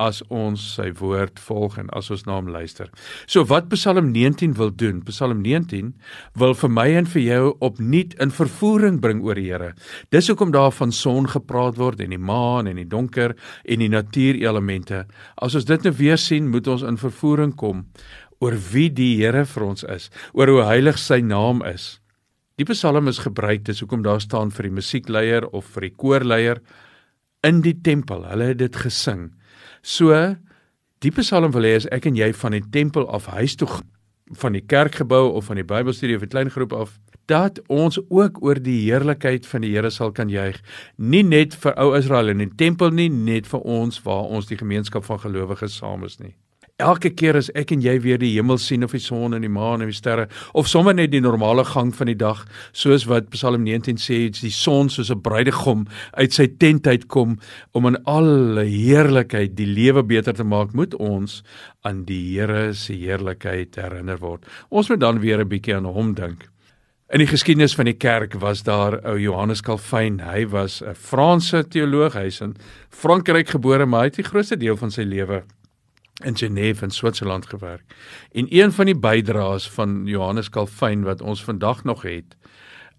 as 0.00 0.22
ons 0.32 0.62
sy 0.76 0.88
woord 0.98 1.40
volg 1.44 1.76
en 1.80 1.90
as 1.96 2.08
ons 2.14 2.24
na 2.26 2.38
hom 2.38 2.48
luister. 2.50 2.88
So 3.30 3.44
wat 3.50 3.68
Psalm 3.72 4.10
19 4.14 4.56
wil 4.58 4.72
doen, 4.74 5.02
Psalm 5.06 5.42
19 5.44 5.92
wil 6.38 6.56
vir 6.58 6.72
my 6.72 6.88
en 6.98 7.08
vir 7.12 7.22
jou 7.22 7.52
opnuut 7.60 8.16
in 8.22 8.34
vervoering 8.34 9.00
bring 9.04 9.22
oor 9.26 9.38
die 9.38 9.50
Here. 9.52 9.72
Dis 10.14 10.30
hoekom 10.32 10.54
daar 10.54 10.72
van 10.72 10.92
son 10.96 11.28
gepraat 11.30 11.78
word 11.80 12.00
en 12.00 12.14
die 12.14 12.20
maan 12.20 12.70
en 12.70 12.80
die 12.80 12.88
donker 12.88 13.36
en 13.64 13.84
die 13.84 13.92
natuurelemente. 13.92 15.04
As 15.36 15.56
ons 15.58 15.68
dit 15.68 15.84
nou 15.84 15.94
weer 15.98 16.18
sien, 16.18 16.50
moet 16.50 16.68
ons 16.72 16.86
in 16.86 17.00
vervoering 17.00 17.54
kom 17.56 17.86
oor 18.42 18.56
wie 18.72 18.88
die 18.90 19.14
Here 19.20 19.44
vir 19.46 19.66
ons 19.68 19.84
is, 19.86 20.08
oor 20.34 20.50
hoe 20.50 20.64
heilig 20.66 20.98
sy 20.98 21.20
naam 21.22 21.62
is. 21.68 22.01
Die 22.60 22.66
Psalm 22.68 23.08
is 23.08 23.22
gebruik 23.24 23.64
dis 23.64 23.80
hoekom 23.80 24.02
daar 24.04 24.20
staan 24.20 24.50
vir 24.52 24.68
die 24.68 24.76
musiekleier 24.76 25.46
of 25.56 25.70
vir 25.72 25.88
die 25.88 25.94
koorleier 25.96 26.60
in 27.48 27.62
die 27.64 27.78
tempel. 27.80 28.26
Hulle 28.28 28.52
het 28.52 28.60
dit 28.60 28.76
gesing. 28.76 29.30
So 29.82 30.12
die 31.02 31.14
Psalm 31.16 31.54
wil 31.56 31.64
hê 31.66 31.78
as 31.80 31.88
ek 31.90 32.10
en 32.10 32.18
jy 32.18 32.32
van 32.36 32.58
die 32.58 32.64
tempel 32.74 33.08
af 33.08 33.30
huis 33.32 33.56
toe 33.56 33.70
van 34.38 34.52
die 34.56 34.64
kerkgebou 34.64 35.32
of 35.32 35.48
van 35.48 35.58
die 35.60 35.66
Bybelstudie 35.66 36.16
of 36.16 36.22
'n 36.22 36.28
klein 36.28 36.50
groep 36.50 36.72
af 36.72 36.98
dat 37.26 37.60
ons 37.68 37.98
ook 38.08 38.42
oor 38.42 38.58
die 38.60 38.90
heerlikheid 38.90 39.46
van 39.46 39.60
die 39.60 39.72
Here 39.72 39.90
sal 39.90 40.12
kan 40.12 40.28
juig, 40.28 40.60
nie 40.96 41.22
net 41.22 41.54
vir 41.54 41.74
ou 41.78 41.96
Israel 41.96 42.28
in 42.28 42.38
die 42.38 42.50
tempel 42.56 42.90
nie, 42.90 43.08
net 43.08 43.46
vir 43.46 43.60
ons 43.60 44.02
waar 44.02 44.24
ons 44.24 44.46
die 44.46 44.58
gemeenskap 44.58 45.04
van 45.04 45.18
gelowiges 45.18 45.76
saam 45.76 46.04
is 46.04 46.18
nie. 46.18 46.34
Elke 46.80 47.10
keer 47.12 47.36
as 47.36 47.50
ek 47.58 47.74
en 47.74 47.82
jy 47.84 47.98
weer 48.00 48.18
die 48.18 48.30
hemel 48.32 48.56
sien 48.58 48.84
of 48.84 48.94
die 48.96 49.02
son 49.02 49.36
en 49.36 49.44
die 49.44 49.50
maan 49.52 49.84
en 49.84 49.90
die 49.90 49.96
sterre 49.96 50.24
of 50.56 50.70
sommer 50.70 50.94
net 50.96 51.10
die 51.12 51.20
normale 51.20 51.66
gang 51.68 51.92
van 51.94 52.08
die 52.08 52.16
dag 52.16 52.46
soos 52.72 53.04
wat 53.10 53.28
Psalm 53.34 53.66
19 53.66 54.00
sê 54.00 54.22
die 54.32 54.50
son 54.50 54.88
soos 54.88 55.10
'n 55.12 55.20
bruidegom 55.20 55.86
uit 56.16 56.32
sy 56.32 56.46
tent 56.48 56.86
uitkom 56.86 57.38
om 57.72 57.86
in 57.86 57.98
alle 58.06 58.64
heerlikheid 58.64 59.54
die 59.54 59.68
lewe 59.68 60.02
beter 60.02 60.32
te 60.32 60.44
maak 60.44 60.72
moet 60.72 60.94
ons 60.94 61.42
aan 61.84 62.04
die 62.04 62.22
Here 62.32 62.72
se 62.74 62.94
heerlikheid 62.94 63.76
herinner 63.76 64.18
word. 64.18 64.46
Ons 64.70 64.88
moet 64.88 65.00
dan 65.00 65.20
weer 65.20 65.40
'n 65.40 65.48
bietjie 65.48 65.76
aan 65.76 65.84
hom 65.84 66.14
dink. 66.14 66.48
In 67.12 67.18
die 67.18 67.26
geskiedenis 67.26 67.74
van 67.74 67.84
die 67.84 67.98
kerk 67.98 68.34
was 68.40 68.62
daar 68.62 69.04
ou 69.04 69.18
Johannes 69.18 69.60
Calvin. 69.60 70.20
Hy 70.20 70.46
was 70.46 70.82
'n 70.82 70.94
Franse 70.94 71.68
teoloog. 71.68 72.14
Hy's 72.14 72.40
in 72.40 72.56
Frankryk 72.88 73.50
gebore, 73.50 73.86
maar 73.86 74.00
hy 74.00 74.06
het 74.06 74.16
die 74.16 74.24
grootste 74.24 74.56
deel 74.56 74.76
van 74.76 74.90
sy 74.90 75.02
lewe 75.02 75.44
in 76.20 76.36
Genève 76.36 76.82
in 76.82 76.90
Switserland 76.90 77.46
gewerk. 77.46 77.82
En 78.32 78.46
een 78.48 78.72
van 78.72 78.86
die 78.86 78.98
bydraes 78.98 79.70
van 79.70 80.02
Johannes 80.04 80.48
Calvin 80.48 81.02
wat 81.02 81.20
ons 81.20 81.44
vandag 81.44 81.84
nog 81.84 82.02
het, 82.02 82.36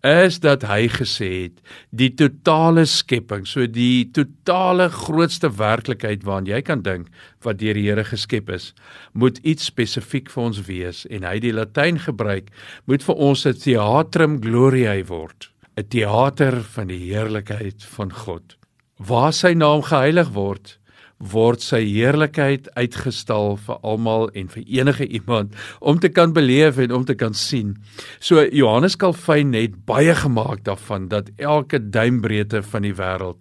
is 0.03 0.41
dat 0.43 0.65
hy 0.67 0.89
gesê 0.91 1.29
het 1.45 1.61
die 1.95 2.09
totale 2.11 2.83
skepping, 2.85 3.45
so 3.47 3.63
die 3.71 4.09
totale 4.11 4.89
grootste 4.91 5.47
werklikheid 5.55 6.25
waaraan 6.27 6.49
jy 6.49 6.59
kan 6.61 6.83
dink 6.83 7.07
wat 7.45 7.61
deur 7.61 7.79
die 7.79 7.85
Here 7.87 8.03
geskep 8.03 8.51
is, 8.51 8.73
moet 9.13 9.39
iets 9.47 9.69
spesifiek 9.71 10.27
vir 10.33 10.43
ons 10.43 10.59
wees 10.67 11.05
en 11.07 11.23
hy 11.23 11.37
die 11.39 11.53
Latyn 11.55 12.01
gebruik, 12.03 12.51
moet 12.85 13.03
vir 13.03 13.15
ons 13.15 13.45
'n 13.47 13.55
theatrum 13.55 14.41
gloriae 14.43 15.07
word, 15.07 15.49
'n 15.77 15.87
teater 15.87 16.61
van 16.75 16.87
die 16.87 16.99
heerlikheid 16.99 17.83
van 17.95 18.11
God. 18.11 18.57
Waar 18.99 19.33
sy 19.33 19.53
naam 19.53 19.81
geheilig 19.81 20.29
word, 20.35 20.77
word 21.19 21.61
sy 21.63 21.81
heerlikheid 21.85 22.67
uitgestal 22.75 23.57
vir 23.57 23.77
almal 23.83 24.29
en 24.33 24.49
vir 24.51 24.63
enige 24.79 25.07
iemand 25.07 25.53
om 25.79 25.99
te 25.99 26.09
kan 26.09 26.33
beleef 26.33 26.77
en 26.77 26.91
om 26.91 27.05
te 27.05 27.15
kan 27.15 27.33
sien. 27.33 27.77
So 28.19 28.43
Johannes 28.43 28.97
Calvin 28.97 29.53
het 29.53 29.85
baie 29.85 30.15
gemaak 30.15 30.63
daarvan 30.63 31.07
dat 31.07 31.31
elke 31.37 31.79
duimbreedte 31.79 32.63
van 32.63 32.81
die 32.81 32.95
wêreld 32.97 33.39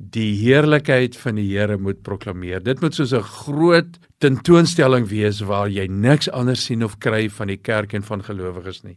die 0.00 0.32
heerlikheid 0.40 1.16
van 1.20 1.36
die 1.36 1.50
Here 1.50 1.76
moet 1.76 2.00
proklameer. 2.02 2.62
Dit 2.64 2.80
moet 2.80 2.94
soos 2.94 3.12
'n 3.12 3.20
groot 3.20 3.98
tentoonstelling 4.18 5.08
wees 5.08 5.40
waar 5.40 5.68
jy 5.68 5.86
niks 5.86 6.28
anders 6.28 6.64
sien 6.64 6.84
of 6.84 6.98
kry 6.98 7.28
van 7.28 7.48
die 7.48 7.56
kerk 7.56 7.94
en 7.94 8.02
van 8.02 8.22
gelowiges 8.22 8.82
nie 8.84 8.96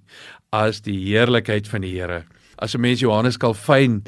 as 0.52 0.82
die 0.82 0.98
heerlikheid 1.10 1.68
van 1.68 1.82
die 1.82 1.96
Here 1.96 2.24
as 2.58 2.76
'n 2.76 2.82
mens 2.82 3.00
Johannes 3.00 3.38
Calvin 3.38 4.04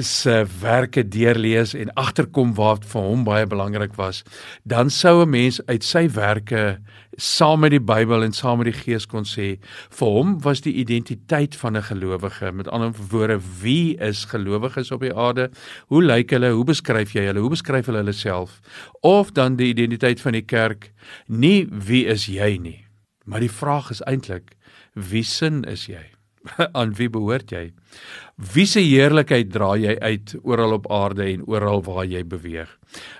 se 0.00 0.46
werke 0.60 1.08
deurlees 1.08 1.74
en 1.74 1.92
agterkom 1.94 2.54
wat 2.54 2.84
vir 2.84 3.00
hom 3.02 3.24
baie 3.24 3.46
belangrik 3.46 3.94
was, 3.96 4.22
dan 4.64 4.90
sou 4.90 5.22
'n 5.22 5.30
mens 5.30 5.60
uit 5.66 5.84
sy 5.84 6.08
werke 6.08 6.78
saam 7.16 7.60
met 7.60 7.70
die 7.70 7.80
Bybel 7.80 8.22
en 8.22 8.32
saam 8.32 8.58
met 8.58 8.72
die 8.72 8.80
Gees 8.80 9.06
kon 9.06 9.24
sê 9.24 9.58
vir 9.90 10.08
hom 10.08 10.40
was 10.40 10.60
die 10.60 10.74
identiteit 10.74 11.56
van 11.56 11.76
'n 11.76 11.82
gelowige. 11.82 12.52
Met 12.52 12.68
ander 12.68 12.92
woorde 13.10 13.40
wie 13.62 13.96
is 13.98 14.24
gelowiges 14.24 14.90
op 14.90 15.00
die 15.00 15.14
aarde? 15.14 15.50
Hoe 15.88 16.02
lyk 16.02 16.30
hulle? 16.30 16.50
Hoe 16.50 16.64
beskryf 16.64 17.12
jy 17.12 17.26
hulle? 17.26 17.40
Hoe 17.40 17.50
beskryf 17.50 17.86
hulle 17.86 17.98
hulle 17.98 18.12
self? 18.12 18.60
Of 19.00 19.32
dan 19.32 19.56
die 19.56 19.68
identiteit 19.68 20.20
van 20.20 20.32
die 20.32 20.44
kerk 20.44 20.92
nie 21.26 21.66
wie 21.70 22.06
is 22.06 22.26
jy 22.26 22.58
nie 22.58 22.90
maar 23.24 23.40
die 23.40 23.52
vraag 23.52 23.90
is 23.90 24.02
eintlik 24.10 24.56
wie 24.94 25.22
sin 25.22 25.62
is 25.64 25.86
jy 25.86 26.02
aan 26.78 26.94
wie 26.96 27.08
behoort 27.12 27.52
jy? 27.52 27.70
Wie 28.54 28.64
se 28.68 28.80
heerlikheid 28.80 29.50
dra 29.52 29.74
jy 29.76 29.96
uit 30.00 30.32
oral 30.48 30.78
op 30.78 30.88
aarde 30.92 31.26
en 31.28 31.44
oral 31.50 31.82
waar 31.84 32.06
jy 32.08 32.22
beweeg? 32.24 32.70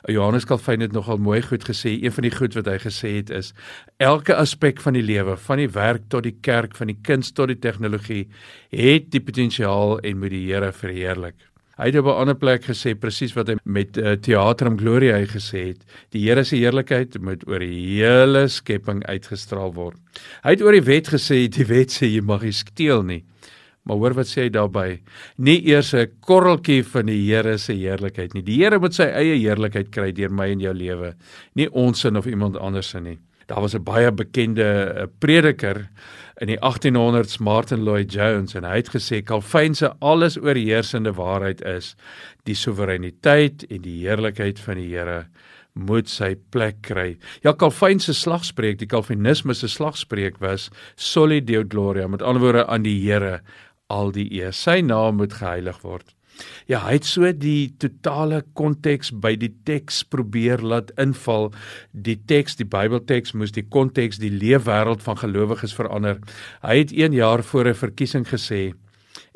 Johannes 0.08 0.46
Calvin 0.48 0.80
het 0.80 0.96
nogal 0.96 1.20
mooi 1.20 1.42
goed 1.44 1.66
gesê. 1.68 1.98
Een 2.00 2.14
van 2.16 2.26
die 2.26 2.32
goed 2.34 2.56
wat 2.56 2.70
hy 2.70 2.78
gesê 2.80 3.12
het 3.18 3.30
is 3.34 3.52
elke 4.00 4.34
aspek 4.34 4.80
van 4.80 4.96
die 4.96 5.04
lewe, 5.04 5.36
van 5.36 5.60
die 5.60 5.68
werk 5.74 6.08
tot 6.08 6.24
die 6.24 6.38
kerk, 6.40 6.76
van 6.78 6.92
die 6.92 6.98
kuns 7.04 7.34
tot 7.36 7.52
die 7.52 7.60
tegnologie, 7.60 8.24
het 8.72 9.12
die 9.12 9.22
potensiaal 9.24 9.98
en 10.00 10.20
moet 10.22 10.34
die 10.34 10.46
Here 10.48 10.72
verheerlik. 10.72 11.49
Hy 11.80 11.86
het 11.88 11.96
op 11.96 12.10
'n 12.12 12.20
ander 12.20 12.36
plek 12.36 12.64
gesê 12.68 12.92
presies 12.92 13.32
wat 13.32 13.48
hy 13.48 13.54
met 13.64 13.96
uh, 13.96 14.12
Theatrum 14.12 14.76
Gloriae 14.76 15.24
gesê 15.26 15.72
het. 15.72 15.80
Die 16.12 16.28
Here 16.28 16.44
se 16.44 16.56
heerlikheid 16.56 17.16
moet 17.22 17.46
oor 17.48 17.58
die 17.58 17.96
hele 17.96 18.48
skepping 18.48 19.00
uitgestraal 19.06 19.72
word. 19.72 19.96
Hy 20.44 20.50
het 20.50 20.62
oor 20.62 20.76
die 20.76 20.84
wet 20.84 21.08
gesê, 21.08 21.48
die 21.48 21.64
wet 21.64 21.88
sê 21.88 22.06
jy 22.06 22.20
mag 22.20 22.42
nie 22.42 22.52
steel 22.52 23.02
nie. 23.02 23.24
Maar 23.88 23.96
hoor 23.96 24.14
wat 24.14 24.28
sê 24.28 24.42
hy 24.42 24.50
daarbey? 24.50 25.00
Nie 25.38 25.56
eers 25.72 25.94
'n 25.94 26.12
korreltjie 26.20 26.84
van 26.84 27.06
die 27.06 27.32
Here 27.32 27.56
se 27.58 27.72
heerlikheid 27.72 28.34
nie. 28.34 28.42
Die 28.42 28.60
Here 28.60 28.78
moet 28.78 28.94
sy 28.94 29.08
eie 29.08 29.40
heerlikheid 29.40 29.90
kry 29.90 30.12
deur 30.12 30.30
my 30.30 30.50
en 30.52 30.60
jou 30.60 30.74
lewe, 30.74 31.14
nie 31.54 31.68
ons 31.72 32.00
sin 32.00 32.16
of 32.16 32.26
iemand 32.26 32.58
anders 32.58 32.90
se 32.90 33.00
nie. 33.00 33.18
Daar 33.46 33.62
was 33.62 33.74
'n 33.74 33.82
baie 33.82 34.12
bekende 34.12 34.94
eh, 34.94 35.06
prediker 35.18 35.88
in 36.40 36.48
die 36.48 36.58
1800s 36.64 37.36
Martin 37.38 37.82
Lloyd 37.84 38.12
Jones 38.12 38.54
en 38.56 38.64
hy 38.64 38.78
het 38.80 38.90
gesê 38.94 39.20
Calvin 39.26 39.74
se 39.76 39.90
alles 40.00 40.38
oorheersende 40.40 41.12
waarheid 41.18 41.60
is 41.68 41.92
die 42.48 42.56
soewereiniteit 42.56 43.66
en 43.68 43.82
die 43.84 43.98
heerlikheid 44.06 44.60
van 44.64 44.80
die 44.80 44.88
Here 44.94 45.26
moet 45.76 46.08
sy 46.10 46.32
plek 46.50 46.80
kry. 46.88 47.14
Ja 47.44 47.52
Calvin 47.52 48.00
se 48.00 48.14
slagspreuk, 48.16 48.80
die 48.80 48.88
Calvinisme 48.88 49.54
se 49.54 49.68
slagspreuk 49.68 50.40
was 50.40 50.70
Soli 50.96 51.42
Deo 51.44 51.62
Gloria, 51.68 52.08
met 52.08 52.24
ander 52.24 52.42
woorde 52.42 52.64
aan 52.66 52.88
die 52.88 52.96
Here 53.04 53.42
al 53.92 54.12
die 54.14 54.28
eer. 54.40 54.56
Sy 54.56 54.80
naam 54.86 55.20
moet 55.20 55.36
geheilig 55.36 55.84
word. 55.84 56.14
Ja, 56.66 56.82
hy 56.86 56.98
het 56.98 57.08
so 57.08 57.32
die 57.32 57.72
totale 57.78 58.42
konteks 58.54 59.10
by 59.12 59.34
die 59.36 59.52
teks 59.64 60.02
probeer 60.04 60.62
laat 60.62 60.92
inval. 61.00 61.50
Die 61.92 62.18
teks, 62.26 62.56
die 62.56 62.68
Bybelteks 62.68 63.34
moes 63.34 63.52
die 63.52 63.66
konteks, 63.66 64.18
die 64.22 64.32
leefwêreld 64.32 65.02
van 65.02 65.18
gelowiges 65.20 65.74
verander. 65.74 66.20
Hy 66.62 66.78
het 66.84 66.92
1 66.92 67.12
jaar 67.12 67.42
voor 67.42 67.68
'n 67.68 67.74
verkiesing 67.74 68.26
gesê 68.28 68.72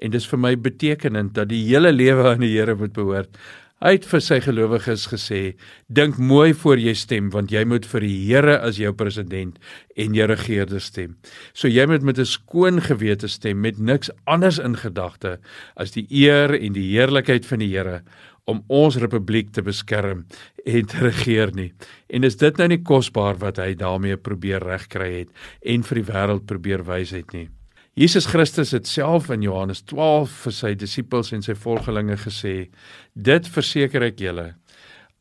en 0.03 0.11
dis 0.11 0.27
vir 0.27 0.39
my 0.39 0.55
betekenend 0.57 1.35
dat 1.35 1.49
die 1.49 1.63
hele 1.65 1.93
lewe 1.93 2.31
aan 2.35 2.45
die 2.45 2.53
Here 2.57 2.75
moet 2.75 2.93
behoort. 2.93 3.39
Het 3.85 4.07
vir 4.09 4.23
sy 4.25 4.39
gelowiges 4.41 5.03
gesê: 5.13 5.57
"Dink 5.93 6.17
mooi 6.17 6.55
voor 6.55 6.81
jy 6.81 6.95
stem, 6.97 7.29
want 7.31 7.51
jy 7.53 7.65
moet 7.69 7.85
vir 7.85 8.01
die 8.01 8.27
Here 8.27 8.59
as 8.59 8.79
jou 8.81 8.93
president 8.93 9.59
en 9.97 10.15
jou 10.15 10.27
regerder 10.27 10.81
stem. 10.81 11.17
So 11.53 11.69
jy 11.69 11.85
moet 11.87 12.03
met 12.03 12.19
'n 12.19 12.25
skoon 12.25 12.81
gewete 12.81 13.29
stem 13.29 13.61
met 13.61 13.79
niks 13.79 14.11
anders 14.27 14.59
in 14.59 14.75
gedagte 14.75 15.39
as 15.77 15.91
die 15.91 16.07
eer 16.11 16.55
en 16.55 16.73
die 16.73 16.97
heerlikheid 16.97 17.45
van 17.45 17.59
die 17.59 17.69
Here 17.77 18.03
om 18.47 18.65
ons 18.69 18.97
republiek 18.97 19.53
te 19.53 19.63
beskerm 19.63 20.25
en 20.65 20.87
te 20.87 20.99
regeer 20.99 21.55
nie. 21.55 21.73
En 22.09 22.25
is 22.25 22.37
dit 22.37 22.57
nou 22.57 22.69
nie 22.69 22.83
kosbaar 22.83 23.37
wat 23.37 23.59
hy 23.59 23.75
daarmee 23.75 24.17
probeer 24.17 24.65
regkry 24.65 25.13
het 25.19 25.29
en 25.63 25.83
vir 25.83 25.95
die 25.95 26.13
wêreld 26.13 26.47
probeer 26.47 26.83
wys 26.85 27.11
het 27.11 27.33
nie?" 27.35 27.49
Jesus 27.95 28.27
Christus 28.27 28.73
het 28.75 28.89
self 28.91 29.29
in 29.31 29.45
Johannes 29.47 29.85
12 29.87 30.33
vir 30.45 30.55
sy 30.57 30.71
disippels 30.75 31.29
en 31.37 31.45
sy 31.47 31.55
volgelinge 31.55 32.17
gesê: 32.19 32.71
"Dit 33.15 33.47
verseker 33.47 34.03
ek 34.03 34.19
julle, 34.19 34.55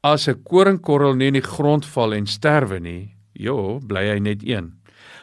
as 0.01 0.27
'n 0.27 0.41
koringkorrel 0.41 1.13
nie 1.15 1.27
in 1.27 1.37
die 1.37 1.45
grond 1.45 1.85
val 1.85 2.13
en 2.13 2.25
sterwe 2.25 2.79
nie, 2.79 3.13
jo, 3.33 3.79
bly 3.79 4.09
hy 4.09 4.19
net 4.19 4.41
een. 4.41 4.73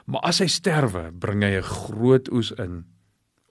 Maar 0.06 0.20
as 0.22 0.38
hy 0.38 0.46
sterwe, 0.46 1.10
bring 1.10 1.42
hy 1.42 1.58
'n 1.58 1.62
groot 1.62 2.30
oes 2.32 2.52
in." 2.52 2.84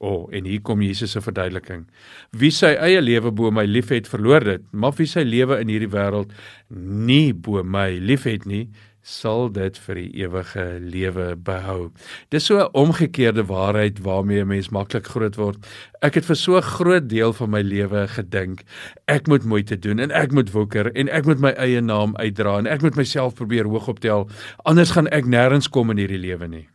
O, 0.01 0.07
oh, 0.07 0.29
en 0.31 0.45
hier 0.45 0.62
kom 0.62 0.81
Jesus 0.81 1.12
se 1.12 1.19
verduideliking. 1.19 1.85
Wie 2.31 2.51
sy 2.51 2.67
eie 2.67 3.01
lewe 3.01 3.31
bo 3.31 3.51
my 3.51 3.65
liefhet, 3.65 4.07
verloor 4.07 4.39
dit, 4.39 4.62
maar 4.71 4.93
wie 4.93 5.05
sy 5.05 5.23
lewe 5.23 5.59
in 5.59 5.67
hierdie 5.67 5.91
wêreld 5.91 6.31
nie 6.69 7.33
bo 7.33 7.63
my 7.63 7.99
liefhet 7.99 8.45
nie, 8.45 8.69
sal 9.01 9.49
dit 9.49 9.77
vir 9.85 9.95
die 9.95 10.09
ewige 10.23 10.65
lewe 10.79 11.35
behou. 11.35 11.91
Dis 12.29 12.45
so 12.45 12.59
'n 12.59 12.69
omgekeerde 12.73 13.45
waarheid 13.45 13.99
waarmee 13.99 14.41
'n 14.41 14.47
mens 14.47 14.69
maklik 14.69 15.07
groot 15.07 15.35
word. 15.35 15.57
Ek 16.01 16.15
het 16.15 16.25
vir 16.25 16.35
so 16.35 16.57
'n 16.57 16.62
groot 16.62 17.09
deel 17.09 17.33
van 17.33 17.49
my 17.49 17.62
lewe 17.62 18.07
gedink, 18.07 18.63
ek 19.07 19.27
moet 19.27 19.43
moeite 19.43 19.79
doen 19.79 19.99
en 19.99 20.12
ek 20.12 20.31
moet 20.31 20.51
woeker 20.51 20.91
en 20.95 21.09
ek 21.09 21.25
moet 21.25 21.39
my 21.39 21.51
eie 21.51 21.81
naam 21.81 22.15
uitdra 22.15 22.57
en 22.57 22.67
ek 22.67 22.81
moet 22.81 22.95
myself 22.95 23.35
probeer 23.35 23.65
hoog 23.65 23.88
optel, 23.88 24.29
anders 24.65 24.91
gaan 24.91 25.07
ek 25.07 25.25
nêrens 25.25 25.69
kom 25.69 25.89
in 25.89 25.97
hierdie 25.97 26.19
lewe 26.19 26.47
nie. 26.47 26.69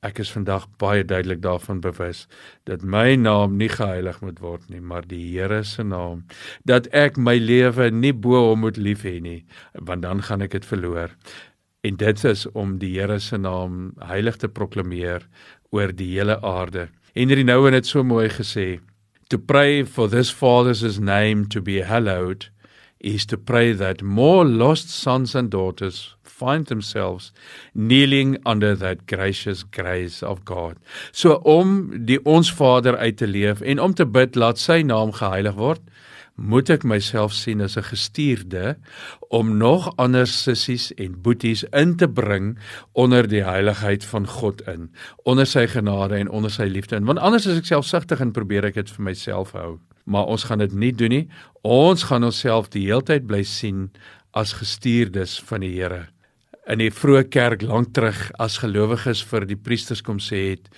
Ek 0.00 0.18
is 0.18 0.30
vandag 0.30 0.68
baie 0.78 1.04
duidelik 1.04 1.42
daarvan 1.42 1.80
bewus 1.80 2.28
dat 2.64 2.82
my 2.82 3.16
naam 3.16 3.56
nie 3.56 3.68
geheilig 3.68 4.20
moet 4.20 4.38
word 4.38 4.68
nie, 4.70 4.80
maar 4.80 5.02
die 5.02 5.32
Here 5.32 5.64
se 5.64 5.82
naam. 5.82 6.24
Dat 6.64 6.86
ek 6.94 7.16
my 7.16 7.34
lewe 7.38 7.90
nie 7.90 8.12
bo 8.12 8.48
hom 8.48 8.60
moet 8.60 8.76
lief 8.76 9.02
hê 9.02 9.20
nie, 9.20 9.44
want 9.74 10.02
dan 10.02 10.22
gaan 10.22 10.42
ek 10.42 10.50
dit 10.50 10.64
verloor 10.64 11.10
en 11.88 11.96
dit 11.96 12.24
is 12.28 12.44
om 12.52 12.76
die 12.82 12.94
Here 12.98 13.18
se 13.22 13.38
naam 13.40 13.94
heilig 14.04 14.36
te 14.42 14.48
proklameer 14.48 15.24
oor 15.72 15.92
die 15.96 16.10
hele 16.18 16.36
aarde. 16.44 16.88
Henry 17.16 17.42
Nouwen 17.42 17.76
het 17.76 17.88
so 17.88 18.04
mooi 18.04 18.28
gesê: 18.28 18.80
To 19.28 19.38
pray 19.38 19.84
for 19.84 20.08
this 20.08 20.30
father's 20.30 20.98
name 20.98 21.48
to 21.48 21.60
be 21.60 21.82
hallowed 21.84 22.50
is 23.00 23.26
to 23.26 23.36
pray 23.36 23.72
that 23.72 24.02
more 24.02 24.44
lost 24.44 24.90
sons 24.90 25.34
and 25.34 25.50
daughters 25.50 26.16
find 26.22 26.66
themselves 26.66 27.32
kneeling 27.74 28.36
under 28.46 28.74
that 28.76 29.06
gracious 29.06 29.62
grace 29.62 30.22
of 30.22 30.44
God. 30.44 30.76
So 31.12 31.40
om 31.44 31.90
die 32.06 32.18
ons 32.24 32.52
Vader 32.52 32.96
uit 32.96 33.16
te 33.16 33.26
leef 33.26 33.60
en 33.60 33.80
om 33.82 33.94
te 33.94 34.06
bid 34.06 34.36
laat 34.36 34.58
sy 34.62 34.82
naam 34.86 35.12
geheilig 35.18 35.58
word, 35.58 35.82
moet 36.38 36.70
ek 36.70 36.84
myself 36.86 37.34
sien 37.34 37.60
as 37.60 37.76
'n 37.76 37.90
gestuurde 37.90 38.76
om 39.28 39.56
nog 39.58 39.90
ander 39.96 40.26
sissies 40.26 40.94
en 40.94 41.20
boeties 41.22 41.64
in 41.72 41.96
te 41.96 42.08
bring 42.08 42.58
onder 42.92 43.28
die 43.28 43.42
heiligheid 43.42 44.04
van 44.04 44.26
God 44.26 44.60
in, 44.68 44.90
onder 45.24 45.46
sy 45.46 45.66
genade 45.66 46.14
en 46.14 46.30
onder 46.30 46.50
sy 46.50 46.62
liefde 46.62 46.96
in. 46.96 47.04
Want 47.04 47.18
anders 47.18 47.46
is 47.46 47.58
ek 47.58 47.66
selfsugtig 47.66 48.20
en 48.20 48.32
probeer 48.32 48.64
ek 48.64 48.74
dit 48.74 48.90
vir 48.90 49.04
myself 49.04 49.52
hou. 49.52 49.78
Maar 50.04 50.24
ons 50.24 50.44
gaan 50.44 50.58
dit 50.58 50.72
nie 50.72 50.92
doen 50.92 51.10
nie. 51.10 51.28
Ons 51.62 52.02
gaan 52.02 52.24
onsself 52.24 52.68
die 52.68 52.86
heeltyd 52.86 53.26
bly 53.26 53.42
sien 53.42 53.90
as 54.32 54.52
gestuurdes 54.52 55.40
van 55.40 55.60
die 55.60 55.74
Here. 55.74 56.08
In 56.68 56.78
die 56.78 56.90
vroeë 56.90 57.28
kerk 57.28 57.62
lank 57.62 57.94
terug 57.94 58.30
as 58.38 58.58
gelowiges 58.58 59.24
vir 59.24 59.46
die 59.46 59.56
priesters 59.56 60.02
kom 60.02 60.18
sê 60.18 60.50
het 60.50 60.68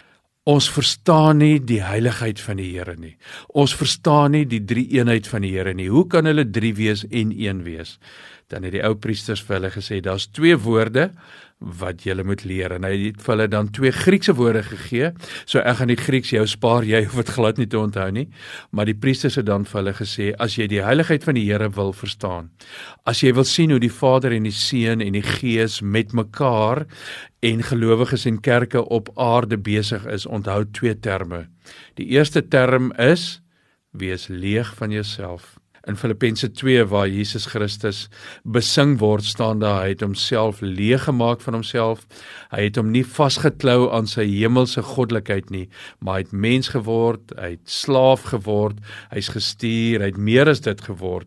Ons 0.50 0.66
verstaan 0.72 1.38
nie 1.42 1.60
die 1.62 1.82
heiligheid 1.84 2.40
van 2.42 2.58
die 2.58 2.70
Here 2.72 2.96
nie. 2.98 3.14
Ons 3.54 3.74
verstaan 3.76 4.34
nie 4.34 4.46
die 4.48 4.62
drie 4.66 4.86
eenheid 4.96 5.28
van 5.30 5.44
die 5.46 5.52
Here 5.54 5.74
nie. 5.76 5.90
Hoe 5.92 6.06
kan 6.10 6.26
hulle 6.26 6.46
drie 6.48 6.72
wees 6.78 7.04
en 7.06 7.30
een 7.36 7.62
wees? 7.66 7.98
Dan 8.50 8.66
het 8.66 8.74
die 8.74 8.82
ou 8.86 8.96
priesters 8.98 9.42
vir 9.46 9.60
hulle 9.60 9.70
gesê 9.74 10.00
daar's 10.04 10.26
twee 10.34 10.58
woorde 10.58 11.10
wat 11.60 12.06
jy 12.08 12.14
moet 12.24 12.40
leer 12.48 12.72
en 12.72 12.86
hy 12.88 12.94
het 12.96 13.18
vir 13.20 13.34
hulle 13.34 13.46
dan 13.52 13.68
twee 13.76 13.92
Griekse 13.92 14.32
woorde 14.36 14.62
gegee. 14.64 15.10
So 15.44 15.60
ek 15.60 15.80
gaan 15.80 15.92
die 15.92 15.98
Grieks 16.00 16.32
jou 16.32 16.46
spaar, 16.48 16.86
jy 16.88 17.02
hoef 17.04 17.20
dit 17.20 17.32
glad 17.36 17.60
nie 17.60 17.68
te 17.68 17.78
onthou 17.78 18.08
nie. 18.16 18.26
Maar 18.72 18.88
die 18.88 18.96
priesters 18.96 19.36
het 19.36 19.46
dan 19.48 19.66
vir 19.68 19.80
hulle 19.82 19.94
gesê 19.98 20.30
as 20.40 20.56
jy 20.56 20.70
die 20.72 20.80
heiligheid 20.84 21.26
van 21.28 21.36
die 21.36 21.44
Here 21.50 21.68
wil 21.76 21.92
verstaan, 21.96 22.48
as 23.04 23.20
jy 23.24 23.34
wil 23.36 23.44
sien 23.44 23.74
hoe 23.74 23.80
die 23.82 23.92
Vader 23.92 24.32
en 24.32 24.48
die 24.48 24.56
Seun 24.56 25.04
en 25.04 25.16
die 25.16 25.24
Gees 25.26 25.80
met 25.82 26.14
mekaar 26.16 26.86
en 27.44 27.64
gelowiges 27.64 28.26
en 28.28 28.40
kerke 28.40 28.82
op 28.88 29.12
aarde 29.20 29.60
besig 29.60 30.06
is, 30.08 30.26
onthou 30.26 30.64
twee 30.72 30.96
terme. 30.96 31.46
Die 32.00 32.08
eerste 32.16 32.42
term 32.48 32.92
is 32.96 33.42
wees 33.92 34.28
leeg 34.32 34.72
van 34.78 34.94
jouself. 34.94 35.59
In 35.90 35.96
Filippense 35.96 36.46
2 36.52 36.84
waar 36.86 37.08
Jesus 37.10 37.48
Christus 37.50 38.04
besing 38.46 38.92
word, 39.00 39.26
staan 39.26 39.58
daar 39.58 39.80
hy 39.82 39.88
het 39.90 40.04
homself 40.04 40.60
leeg 40.62 41.08
gemaak 41.08 41.42
van 41.42 41.56
homself. 41.58 42.04
Hy 42.52 42.68
het 42.68 42.78
hom 42.78 42.92
nie 42.94 43.02
vasgeklou 43.02 43.88
aan 43.90 44.06
sy 44.06 44.22
hemelse 44.28 44.84
goddelikheid 44.86 45.50
nie, 45.50 45.64
maar 45.98 46.20
hy 46.20 46.26
het 46.28 46.36
mens 46.46 46.70
geword, 46.76 47.34
hy 47.34 47.56
het 47.56 47.64
slaaf 47.66 48.28
geword, 48.30 48.78
hy's 49.10 49.32
gestuur, 49.34 50.04
hy 50.04 50.12
het 50.12 50.22
meer 50.30 50.52
as 50.52 50.62
dit 50.62 50.86
geword. 50.86 51.26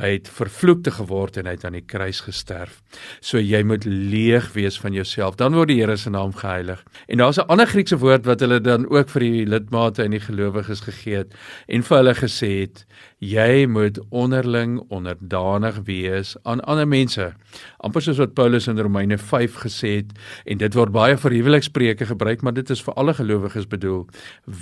Hy 0.00 0.14
het 0.14 0.28
vervloekte 0.32 0.94
geword 0.96 1.36
en 1.36 1.48
hy 1.48 1.52
het 1.58 1.64
aan 1.68 1.76
die 1.76 1.84
kruis 1.84 2.22
gesterf. 2.24 2.78
So 3.20 3.40
jy 3.40 3.60
moet 3.68 3.84
leeg 3.84 4.46
wees 4.54 4.78
van 4.80 4.94
jouself, 4.96 5.36
dan 5.36 5.52
word 5.52 5.68
die 5.68 5.80
Here 5.80 5.96
se 6.00 6.10
naam 6.10 6.32
geheilig. 6.36 6.80
En 7.08 7.20
daar's 7.20 7.38
'n 7.38 7.48
ander 7.52 7.66
Griekse 7.66 7.98
woord 7.98 8.24
wat 8.24 8.40
hulle 8.40 8.60
dan 8.60 8.88
ook 8.88 9.08
vir 9.08 9.20
die 9.20 9.46
lidmate 9.46 10.02
en 10.02 10.10
die 10.10 10.20
gelowiges 10.20 10.80
gegee 10.80 11.16
het 11.16 11.34
en 11.68 11.82
vir 11.82 11.96
hulle 11.96 12.14
gesê 12.14 12.60
het: 12.60 12.86
Jy 13.18 13.66
moet 13.66 13.98
onderling 14.10 14.80
onderdanig 14.88 15.80
wees 15.84 16.36
aan 16.42 16.60
ander 16.60 16.88
mense. 16.88 17.34
amper 17.78 18.02
soos 18.02 18.18
wat 18.18 18.34
Paulus 18.34 18.68
in 18.68 18.78
Romeine 18.78 19.18
5 19.18 19.54
gesê 19.54 19.96
het 19.96 20.12
en 20.44 20.58
dit 20.58 20.74
word 20.74 20.92
baie 20.92 21.16
vir 21.16 21.30
huwelikspreuke 21.30 22.06
gebruik, 22.06 22.42
maar 22.42 22.52
dit 22.52 22.70
is 22.70 22.82
vir 22.82 22.94
alle 22.94 23.14
gelowiges 23.14 23.66
bedoel: 23.66 24.06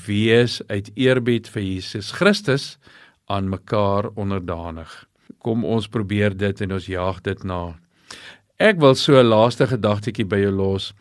Wees 0.07 0.63
uit 0.67 0.91
eerbied 0.95 1.49
vir 1.49 1.63
Jesus 1.63 2.11
Christus 2.11 2.79
aan 3.27 3.49
mekaar 3.49 4.11
onderdanig 4.15 5.08
kom 5.39 5.65
ons 5.65 5.89
probeer 5.89 6.37
dit 6.37 6.61
en 6.61 6.73
ons 6.73 6.87
jaag 6.87 7.21
dit 7.23 7.45
na. 7.45 7.75
Ek 8.59 8.81
wil 8.81 8.95
so 8.95 9.15
'n 9.21 9.31
laaste 9.31 9.67
gedagtetjie 9.67 10.27
by 10.27 10.39
jou 10.39 10.51
los. 10.51 10.93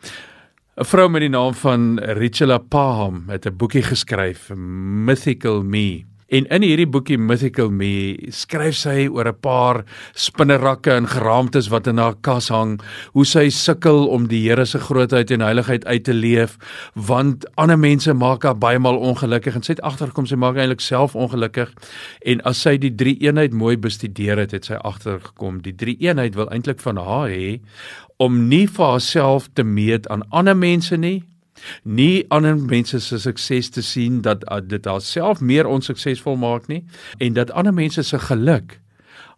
'n 0.78 0.84
Vrou 0.84 1.08
met 1.08 1.20
die 1.20 1.28
naam 1.28 1.54
van 1.54 1.98
Richela 1.98 2.58
Paham 2.58 3.28
het 3.28 3.46
'n 3.46 3.56
boekie 3.56 3.82
geskryf, 3.82 4.50
Mythical 4.54 5.62
Me. 5.62 6.07
En 6.28 6.44
in 6.52 6.60
hierdie 6.60 6.84
boekie 6.84 7.16
Mythical 7.16 7.70
Me 7.72 8.28
skryf 8.36 8.74
sy 8.76 9.06
oor 9.08 9.30
'n 9.30 9.40
paar 9.40 9.78
spinnerakke 10.12 10.92
en 10.92 11.06
geraamtes 11.08 11.70
wat 11.72 11.86
in 11.86 11.96
haar 11.96 12.16
kas 12.20 12.48
hang, 12.52 12.80
hoe 13.14 13.24
sy 13.24 13.48
sukkel 13.48 14.04
om 14.12 14.26
die 14.28 14.42
Here 14.44 14.66
se 14.66 14.78
grootheid 14.78 15.30
en 15.30 15.40
heiligheid 15.40 15.86
uit 15.86 16.04
te 16.04 16.12
leef, 16.12 16.58
want 16.94 17.46
ander 17.56 17.78
mense 17.78 18.12
maak 18.12 18.42
haar 18.42 18.58
baie 18.58 18.78
maal 18.78 18.98
ongelukkig 19.00 19.54
en 19.54 19.62
sy 19.62 19.72
het 19.72 19.80
agtergekom 19.80 20.26
sy 20.26 20.36
maak 20.36 20.56
eintlik 20.56 20.80
self 20.80 21.16
ongelukkig. 21.16 21.72
En 22.20 22.44
as 22.44 22.60
sy 22.60 22.76
die 22.76 22.94
drie 22.94 23.16
eenheid 23.24 23.52
mooi 23.52 23.76
bestudeer 23.78 24.36
het, 24.36 24.52
het 24.52 24.64
sy 24.64 24.74
agtergekom 24.74 25.62
die 25.62 25.72
drie 25.72 25.96
eenheid 25.98 26.34
wil 26.34 26.50
eintlik 26.50 26.80
van 26.80 26.96
haar 26.96 27.28
hê 27.30 27.60
om 28.18 28.48
nie 28.48 28.66
vir 28.66 28.84
haarself 28.84 29.48
te 29.54 29.64
meet 29.64 30.06
aan 30.08 30.28
ander 30.28 30.56
mense 30.56 30.96
nie, 30.96 31.24
nie 31.82 32.24
ander 32.34 32.56
mense 32.56 33.00
se 33.00 33.18
sukses 33.18 33.70
te 33.70 33.82
sien 33.82 34.20
dat 34.22 34.44
uh, 34.50 34.60
dit 34.62 34.84
haarself 34.84 35.40
meer 35.40 35.66
onsuksesvol 35.66 36.36
maak 36.36 36.68
nie 36.68 36.84
en 37.18 37.32
dat 37.38 37.50
ander 37.50 37.74
mense 37.74 38.02
se 38.02 38.18
geluk 38.28 38.78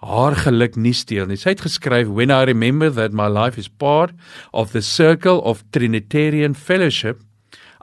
haar 0.00 0.36
geluk 0.36 0.76
nie 0.76 0.94
steel 0.96 1.26
nie. 1.28 1.36
Sy 1.36 1.52
het 1.52 1.64
geskryf 1.64 2.08
when 2.08 2.32
I 2.32 2.44
remember 2.48 2.90
that 2.96 3.12
my 3.12 3.28
life 3.28 3.60
is 3.60 3.68
part 3.68 4.14
of 4.52 4.72
the 4.72 4.80
circle 4.80 5.42
of 5.44 5.64
trinitarian 5.72 6.54
fellowship 6.54 7.20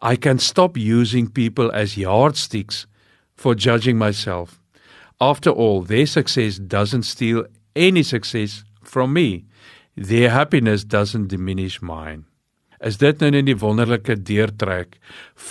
I 0.02 0.16
can 0.16 0.38
stop 0.40 0.78
using 0.78 1.28
people 1.28 1.72
as 1.74 1.98
yardsticks 1.98 2.86
for 3.36 3.56
judging 3.56 3.98
myself. 3.98 4.60
After 5.20 5.50
all, 5.50 5.82
their 5.82 6.06
success 6.06 6.58
doesn't 6.58 7.04
steal 7.04 7.46
any 7.76 8.04
success 8.04 8.64
from 8.84 9.14
me. 9.14 9.46
Their 9.96 10.30
happiness 10.30 10.84
doesn't 10.84 11.30
diminish 11.30 11.82
mine 11.82 12.27
is 12.80 12.98
dit 13.02 13.20
nou 13.22 13.30
net 13.34 13.46
die 13.48 13.58
wonderlike 13.58 14.16
deurtrek 14.28 14.98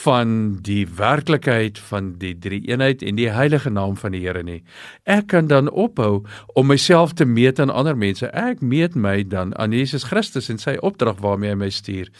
van 0.04 0.58
die 0.66 0.84
werklikheid 0.98 1.78
van 1.88 2.12
die 2.20 2.34
drie 2.38 2.62
eenheid 2.68 3.02
en 3.02 3.18
die 3.18 3.30
heilige 3.30 3.70
naam 3.70 3.96
van 3.96 4.14
die 4.14 4.22
Here 4.26 4.42
nie. 4.42 4.62
Ek 5.04 5.28
kan 5.32 5.50
dan 5.50 5.70
ophou 5.70 6.24
om 6.54 6.66
myself 6.70 7.14
te 7.14 7.24
meet 7.24 7.60
aan 7.62 7.70
ander 7.70 7.96
mense. 7.96 8.30
Ek 8.32 8.62
meet 8.62 8.94
my 8.94 9.22
dan 9.22 9.54
aan 9.58 9.74
Jesus 9.74 10.06
Christus 10.10 10.50
en 10.50 10.58
sy 10.62 10.76
opdrag 10.82 11.20
waarmee 11.22 11.54
hy 11.54 11.60
my 11.66 11.70
stuur. 11.70 12.10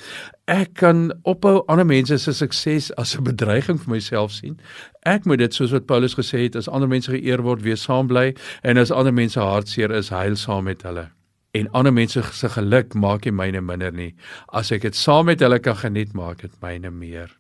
Ek 0.47 0.77
kan 0.79 1.11
ophou 1.27 1.65
ander 1.71 1.87
mense 1.87 2.19
se 2.23 2.33
sukses 2.33 2.93
as 2.97 3.17
'n 3.17 3.25
bedreiging 3.25 3.79
vir 3.83 3.91
myself 3.91 4.33
sien. 4.33 4.59
Ek 5.03 5.25
moet 5.27 5.39
dit 5.39 5.55
soos 5.55 5.73
wat 5.73 5.87
Paulus 5.87 6.15
gesê 6.15 6.47
het, 6.47 6.57
as 6.57 6.69
ander 6.69 6.89
mense 6.89 7.11
geëer 7.11 7.43
word, 7.43 7.63
wees 7.63 7.83
saam 7.83 8.07
bly 8.07 8.35
en 8.63 8.79
as 8.79 8.91
ander 8.91 9.13
mense 9.13 9.41
hartseer 9.41 9.91
is, 9.91 10.09
huil 10.09 10.37
saam 10.37 10.65
met 10.65 10.83
hulle 10.83 11.16
en 11.57 11.71
ander 11.73 11.95
mense 11.95 12.23
se 12.37 12.49
geluk 12.53 12.95
maak 12.95 13.25
nie 13.25 13.35
myne 13.35 13.63
minder 13.65 13.95
nie. 13.95 14.13
As 14.53 14.73
ek 14.75 14.85
dit 14.87 14.99
saam 14.99 15.31
met 15.31 15.43
hulle 15.45 15.59
kan 15.63 15.79
geniet, 15.81 16.15
maak 16.15 16.45
dit 16.45 16.55
myne 16.63 16.93
meer. 16.93 17.33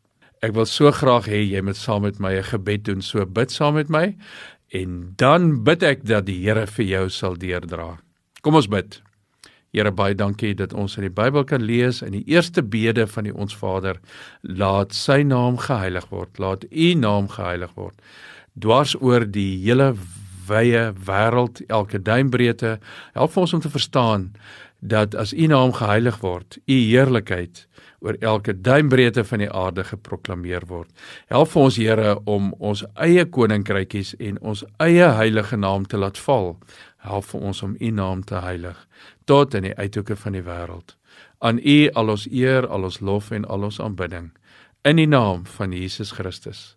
Ek 0.44 0.54
wil 0.56 0.68
so 0.68 0.92
graag 0.92 1.28
hê 1.32 1.42
jy 1.44 1.62
moet 1.64 1.78
saam 1.78 2.04
met 2.06 2.20
my 2.20 2.36
'n 2.36 2.50
gebed 2.52 2.84
doen. 2.84 3.02
So 3.02 3.24
bid 3.26 3.50
saam 3.50 3.74
met 3.74 3.88
my 3.88 4.16
en 4.72 5.14
dan 5.16 5.64
bid 5.64 5.82
ek 5.82 6.04
dat 6.04 6.26
die 6.26 6.42
Here 6.42 6.66
vir 6.66 6.84
jou 6.84 7.08
sal 7.08 7.36
deurdra. 7.36 7.98
Kom 8.42 8.54
ons 8.54 8.68
bid. 8.68 9.00
Here 9.72 9.90
baie 9.92 10.14
dankie 10.14 10.54
dat 10.54 10.72
ons 10.72 10.96
in 10.96 11.02
die 11.02 11.12
Bybel 11.12 11.44
kan 11.44 11.62
lees 11.62 12.02
in 12.02 12.12
die 12.12 12.24
eerste 12.26 12.62
bede 12.62 13.06
van 13.06 13.24
die 13.24 13.34
Ons 13.34 13.54
Vader, 13.54 13.98
laat 14.42 14.94
sy 14.94 15.22
naam 15.22 15.58
geheilig 15.58 16.08
word, 16.10 16.38
laat 16.38 16.64
u 16.70 16.94
naam 16.94 17.28
geheilig 17.28 17.74
word. 17.76 17.94
Dwars 18.54 18.94
oor 19.00 19.26
die 19.28 19.58
hele 19.66 19.94
wye 20.48 20.92
wêreld, 21.06 21.62
elke 21.68 22.02
duimbreedte. 22.02 22.78
Help 23.12 23.34
vir 23.34 23.46
ons 23.46 23.54
om 23.56 23.60
te 23.60 23.72
verstaan 23.72 24.30
dat 24.80 25.14
as 25.14 25.32
U 25.32 25.46
naam 25.46 25.72
geheilig 25.72 26.20
word, 26.20 26.58
U 26.66 26.72
heerlikheid 26.72 27.66
oor 28.00 28.16
elke 28.20 28.54
duimbreedte 28.60 29.24
van 29.24 29.42
die 29.42 29.50
aarde 29.50 29.84
geproklaameer 29.84 30.66
word. 30.68 30.90
Help 31.32 31.50
vir 31.54 31.62
ons 31.62 31.78
Here 31.80 32.12
om 32.24 32.52
ons 32.58 32.84
eie 32.94 33.24
koninkrykies 33.24 34.14
en 34.20 34.38
ons 34.40 34.64
eie 34.82 35.08
heilige 35.18 35.56
naam 35.56 35.86
te 35.86 35.98
laat 35.98 36.18
val. 36.18 36.54
Help 37.06 37.30
vir 37.32 37.40
ons 37.50 37.62
om 37.62 37.76
U 37.80 37.90
naam 37.90 38.22
te 38.24 38.40
heilig 38.42 38.78
tot 39.26 39.54
in 39.54 39.66
die 39.66 39.74
uithoeke 39.74 40.16
van 40.16 40.36
die 40.38 40.44
wêreld. 40.46 40.96
Aan 41.38 41.58
U 41.58 41.78
al 41.94 42.14
ons 42.14 42.26
eer, 42.30 42.66
al 42.66 42.86
ons 42.86 43.00
lof 43.00 43.32
en 43.34 43.44
al 43.44 43.66
ons 43.68 43.80
aanbidding 43.80 44.30
in 44.86 45.00
die 45.00 45.08
naam 45.10 45.46
van 45.46 45.72
Jesus 45.74 46.12
Christus. 46.14 46.76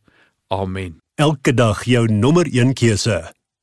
Amen. 0.50 0.98
Elke 1.16 1.54
dag 1.54 1.84
jou 1.86 2.08
nommer 2.08 2.48
1 2.50 2.74
keuse. 2.74 3.39